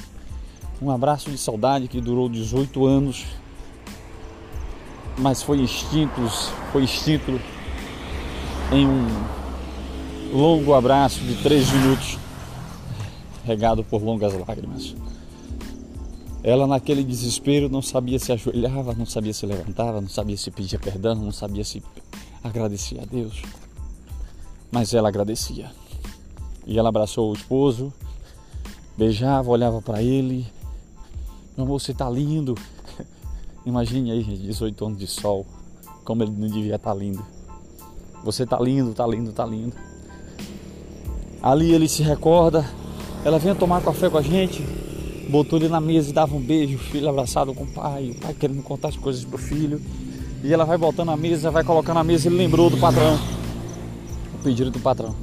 um 0.80 0.90
abraço 0.90 1.30
de 1.30 1.36
saudade 1.36 1.88
que 1.88 2.00
durou 2.00 2.28
18 2.28 2.86
anos, 2.86 3.26
mas 5.18 5.42
foi 5.42 5.60
extinto, 5.60 6.26
foi 6.72 6.84
extinto 6.84 7.38
em 8.72 8.86
um 8.86 9.24
longo 10.32 10.72
abraço 10.72 11.20
de 11.20 11.34
três 11.42 11.70
minutos, 11.70 12.18
regado 13.44 13.84
por 13.84 14.02
longas 14.02 14.32
lágrimas. 14.32 14.96
Ela 16.42 16.66
naquele 16.66 17.04
desespero 17.04 17.68
não 17.68 17.82
sabia 17.82 18.18
se 18.18 18.32
ajoelhava, 18.32 18.94
não 18.94 19.04
sabia 19.04 19.34
se 19.34 19.44
levantava, 19.44 20.00
não 20.00 20.08
sabia 20.08 20.36
se 20.36 20.50
pedia 20.50 20.78
perdão, 20.78 21.14
não 21.14 21.32
sabia 21.32 21.64
se 21.64 21.82
agradecia 22.42 23.02
a 23.02 23.04
Deus. 23.04 23.42
Mas 24.72 24.94
ela 24.94 25.08
agradecia. 25.08 25.70
E 26.66 26.78
ela 26.78 26.88
abraçou 26.88 27.30
o 27.30 27.34
esposo, 27.34 27.92
beijava, 28.96 29.50
olhava 29.50 29.82
para 29.82 30.02
ele. 30.02 30.46
Meu 31.56 31.66
amor, 31.66 31.80
você 31.80 31.92
tá 31.92 32.08
lindo. 32.08 32.54
Imagine 33.66 34.12
aí, 34.12 34.24
18 34.24 34.86
anos 34.86 34.98
de 34.98 35.06
sol, 35.06 35.44
como 36.04 36.22
ele 36.22 36.32
não 36.32 36.48
devia 36.48 36.76
estar 36.76 36.92
tá 36.92 36.96
lindo. 36.96 37.24
Você 38.24 38.46
tá 38.46 38.58
lindo, 38.58 38.94
tá 38.94 39.06
lindo, 39.06 39.32
tá 39.32 39.44
lindo. 39.44 39.76
Ali 41.42 41.72
ele 41.72 41.88
se 41.88 42.02
recorda, 42.02 42.64
ela 43.24 43.38
vinha 43.38 43.54
tomar 43.54 43.82
café 43.82 44.08
com 44.08 44.18
a 44.18 44.22
gente, 44.22 44.62
botou 45.30 45.58
ele 45.58 45.68
na 45.68 45.80
mesa 45.80 46.10
e 46.10 46.12
dava 46.12 46.34
um 46.34 46.40
beijo, 46.40 46.76
o 46.76 46.78
filho 46.78 47.08
abraçado 47.08 47.54
com 47.54 47.64
o 47.64 47.66
pai, 47.66 48.10
o 48.10 48.14
pai 48.20 48.34
querendo 48.34 48.62
contar 48.62 48.88
as 48.88 48.96
coisas 48.96 49.24
pro 49.24 49.38
filho. 49.38 49.80
E 50.42 50.52
ela 50.52 50.64
vai 50.64 50.76
botando 50.76 51.10
a 51.10 51.16
mesa, 51.16 51.50
vai 51.50 51.62
colocando 51.62 51.98
a 51.98 52.04
mesa, 52.04 52.28
ele 52.28 52.36
lembrou 52.36 52.68
do 52.68 52.76
patrão. 52.76 53.18
O 54.34 54.42
pedido 54.42 54.70
do 54.70 54.80
patrão. 54.80 55.14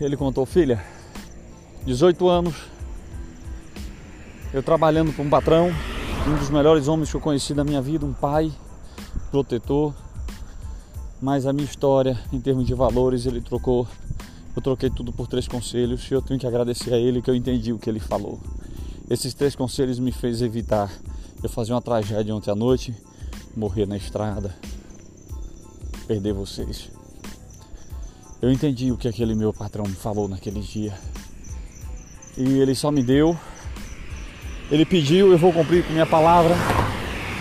Ele 0.00 0.16
contou, 0.16 0.46
filha, 0.46 0.82
18 1.84 2.28
anos, 2.28 2.54
eu 4.52 4.62
trabalhando 4.62 5.12
para 5.12 5.24
um 5.24 5.30
patrão, 5.30 5.70
um 6.26 6.36
dos 6.36 6.50
melhores 6.50 6.88
homens 6.88 7.10
que 7.10 7.16
eu 7.16 7.20
conheci 7.20 7.54
da 7.54 7.64
minha 7.64 7.80
vida, 7.80 8.04
um 8.04 8.12
pai, 8.12 8.50
protetor, 9.30 9.94
mas 11.20 11.46
a 11.46 11.52
minha 11.52 11.64
história, 11.64 12.18
em 12.32 12.40
termos 12.40 12.66
de 12.66 12.74
valores, 12.74 13.26
ele 13.26 13.40
trocou. 13.40 13.86
Eu 14.60 14.64
troquei 14.64 14.90
tudo 14.90 15.10
por 15.10 15.26
três 15.26 15.48
conselhos 15.48 16.06
e 16.10 16.12
eu 16.12 16.20
tenho 16.20 16.38
que 16.38 16.46
agradecer 16.46 16.92
a 16.92 16.98
ele 16.98 17.22
que 17.22 17.30
eu 17.30 17.34
entendi 17.34 17.72
o 17.72 17.78
que 17.78 17.88
ele 17.88 17.98
falou. 17.98 18.38
Esses 19.08 19.32
três 19.32 19.56
conselhos 19.56 19.98
me 19.98 20.12
fez 20.12 20.42
evitar 20.42 20.92
eu 21.42 21.48
fazer 21.48 21.72
uma 21.72 21.80
tragédia 21.80 22.34
ontem 22.34 22.50
à 22.50 22.54
noite, 22.54 22.94
morrer 23.56 23.86
na 23.86 23.96
estrada, 23.96 24.54
perder 26.06 26.34
vocês. 26.34 26.90
Eu 28.42 28.52
entendi 28.52 28.92
o 28.92 28.98
que 28.98 29.08
aquele 29.08 29.34
meu 29.34 29.50
patrão 29.50 29.86
me 29.86 29.94
falou 29.94 30.28
naquele 30.28 30.60
dia. 30.60 30.92
E 32.36 32.58
ele 32.58 32.74
só 32.74 32.90
me 32.90 33.02
deu. 33.02 33.34
Ele 34.70 34.84
pediu, 34.84 35.32
eu 35.32 35.38
vou 35.38 35.54
cumprir 35.54 35.86
com 35.86 35.92
minha 35.94 36.04
palavra 36.04 36.54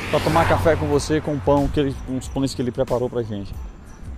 para 0.09 0.21
tomar 0.21 0.47
café 0.47 0.77
com 0.77 0.87
você 0.87 1.19
com 1.19 1.37
pão 1.37 1.67
que 1.67 1.81
ele, 1.81 1.95
com 2.07 2.17
os 2.17 2.29
pães 2.29 2.55
que 2.55 2.61
ele 2.61 2.71
preparou 2.71 3.09
pra 3.09 3.21
gente. 3.23 3.53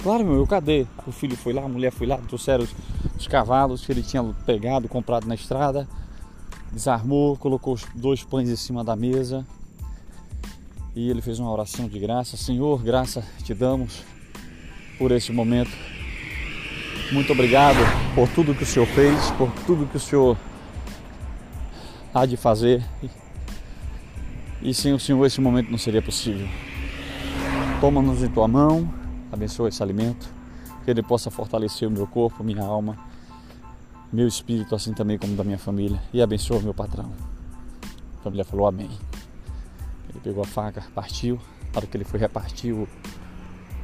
Claro, 0.03 0.25
meu, 0.25 0.37
eu 0.37 0.47
cadê? 0.47 0.87
O 1.05 1.11
filho 1.11 1.37
foi 1.37 1.53
lá, 1.53 1.63
a 1.63 1.67
mulher 1.67 1.91
foi 1.91 2.07
lá, 2.07 2.17
trouxeram 2.17 2.63
os, 2.63 2.73
os 3.15 3.27
cavalos 3.27 3.85
que 3.85 3.91
ele 3.91 4.01
tinha 4.01 4.23
pegado, 4.47 4.87
comprado 4.87 5.27
na 5.27 5.35
estrada, 5.35 5.87
desarmou, 6.71 7.37
colocou 7.37 7.75
os 7.75 7.85
dois 7.93 8.23
pães 8.23 8.49
em 8.49 8.55
cima 8.55 8.83
da 8.83 8.95
mesa 8.95 9.45
e 10.95 11.07
ele 11.07 11.21
fez 11.21 11.37
uma 11.37 11.51
oração 11.51 11.87
de 11.87 11.99
graça. 11.99 12.35
Senhor, 12.35 12.81
graça 12.81 13.23
te 13.43 13.53
damos 13.53 14.01
por 14.97 15.11
esse 15.11 15.31
momento. 15.31 15.71
Muito 17.11 17.31
obrigado 17.31 17.77
por 18.15 18.27
tudo 18.29 18.55
que 18.55 18.63
o 18.63 18.65
Senhor 18.65 18.87
fez, 18.87 19.29
por 19.31 19.51
tudo 19.67 19.85
que 19.85 19.97
o 19.97 19.99
Senhor 19.99 20.35
há 22.11 22.25
de 22.25 22.37
fazer. 22.37 22.83
E 24.63 24.73
sem 24.73 24.93
o 24.93 24.99
Senhor 24.99 25.23
esse 25.27 25.39
momento 25.39 25.69
não 25.69 25.77
seria 25.77 26.01
possível. 26.01 26.47
Toma-nos 27.79 28.23
em 28.23 28.29
tua 28.29 28.47
mão 28.47 29.00
abençoa 29.31 29.69
esse 29.69 29.81
alimento, 29.81 30.29
que 30.83 30.91
ele 30.91 31.01
possa 31.01 31.31
fortalecer 31.31 31.87
o 31.87 31.91
meu 31.91 32.07
corpo, 32.07 32.43
minha 32.43 32.63
alma, 32.63 32.97
meu 34.11 34.27
espírito, 34.27 34.75
assim 34.75 34.93
também 34.93 35.17
como 35.17 35.35
da 35.35 35.43
minha 35.43 35.57
família, 35.57 36.01
e 36.13 36.21
abençoa 36.21 36.59
meu 36.59 36.73
patrão. 36.73 37.11
A 38.19 38.23
família 38.23 38.43
falou 38.43 38.67
amém. 38.67 38.89
Ele 40.09 40.19
pegou 40.21 40.43
a 40.43 40.47
faca, 40.47 40.83
partiu, 40.93 41.39
para 41.71 41.85
que 41.85 41.95
ele 41.95 42.03
foi 42.03 42.19
repartir 42.19 42.73
o, 42.73 42.87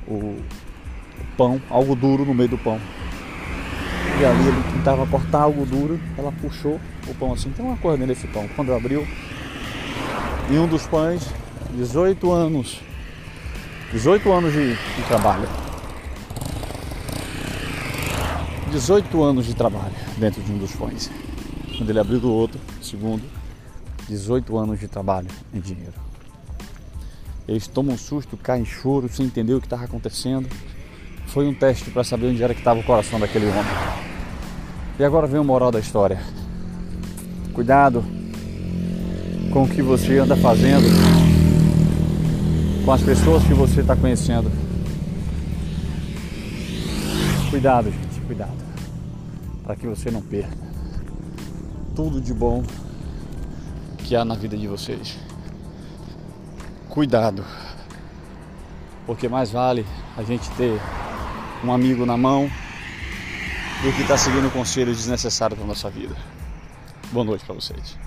o, 0.08 0.14
o 0.14 1.38
pão, 1.38 1.62
algo 1.70 1.96
duro 1.96 2.26
no 2.26 2.34
meio 2.34 2.50
do 2.50 2.58
pão. 2.58 2.80
E 4.20 4.26
ali 4.26 4.48
ele 4.48 4.64
tentava 4.74 5.06
cortar 5.08 5.44
algo 5.44 5.66
duro, 5.66 6.00
ela 6.18 6.32
puxou 6.32 6.80
o 7.08 7.16
pão 7.16 7.34
assim, 7.34 7.52
tem 7.52 7.64
uma 7.64 7.78
coisa 7.78 8.06
nesse 8.06 8.28
pão. 8.28 8.48
Quando 8.56 8.74
abriu, 8.74 9.08
em 10.50 10.60
um 10.60 10.68
dos 10.68 10.86
pães, 10.88 11.32
18 11.76 12.32
anos 12.32 12.82
18 13.92 14.32
anos 14.34 14.52
de, 14.52 14.76
de 14.76 15.04
trabalho. 15.08 15.48
18 18.72 19.24
anos 19.24 19.46
de 19.46 19.56
trabalho 19.56 19.96
dentro 20.18 20.42
de 20.42 20.52
um 20.52 20.58
dos 20.58 20.74
pães. 20.74 21.10
Quando 21.78 21.90
ele 21.90 22.00
abriu 22.00 22.20
do 22.20 22.30
outro, 22.30 22.60
segundo, 22.82 23.24
18 24.10 24.58
anos 24.58 24.80
de 24.80 24.88
trabalho 24.90 25.28
em 25.54 25.62
dinheiro. 25.62 25.94
Eles 27.48 27.66
tomam 27.66 27.96
um 27.96 27.98
susto, 27.98 28.36
caem 28.36 28.64
em 28.64 28.66
choro, 28.66 29.08
sem 29.08 29.26
entender 29.26 29.54
o 29.54 29.62
que 29.62 29.68
estava 29.68 29.86
acontecendo. 29.86 30.50
Foi 31.28 31.48
um 31.48 31.54
teste 31.54 31.90
para 31.90 32.04
saber 32.04 32.28
onde 32.28 32.44
era 32.44 32.54
que 32.54 32.60
estava 32.60 32.82
o 32.82 32.84
coração 32.84 33.18
daquele 33.20 33.46
homem. 33.46 33.64
E 35.00 35.04
agora 35.04 35.28
vem 35.28 35.40
o 35.40 35.46
moral 35.46 35.72
da 35.72 35.80
história. 35.80 36.20
Cuidado 37.54 38.04
com 39.54 39.64
o 39.64 39.70
que 39.70 39.82
você 39.82 40.18
anda 40.18 40.36
fazendo 40.36 41.27
com 42.88 42.94
as 42.94 43.02
pessoas 43.02 43.44
que 43.44 43.54
você 43.54 43.82
está 43.82 43.98
conhecendo. 43.98 44.50
Cuidado, 47.50 47.92
gente, 47.92 48.22
cuidado. 48.22 48.56
Para 49.62 49.76
que 49.76 49.86
você 49.86 50.10
não 50.10 50.22
perca 50.22 50.56
tudo 51.94 52.22
de 52.22 52.34
bom 52.34 52.64
que 53.98 54.16
há 54.16 54.24
na 54.24 54.36
vida 54.36 54.56
de 54.56 54.70
vocês. 54.70 55.20
Cuidado. 56.88 57.44
Porque 59.06 59.28
mais 59.28 59.52
vale 59.52 59.86
a 60.16 60.24
gente 60.24 60.50
ter 60.52 60.80
um 61.66 61.74
amigo 61.74 62.06
na 62.06 62.16
mão 62.16 62.50
do 63.84 63.92
que 63.92 64.02
estar 64.02 64.14
tá 64.14 64.18
seguindo 64.18 64.50
conselhos 64.54 64.96
desnecessários 64.96 65.60
para 65.60 65.68
nossa 65.68 65.90
vida. 65.90 66.16
Boa 67.12 67.26
noite 67.26 67.44
para 67.44 67.56
vocês. 67.56 68.07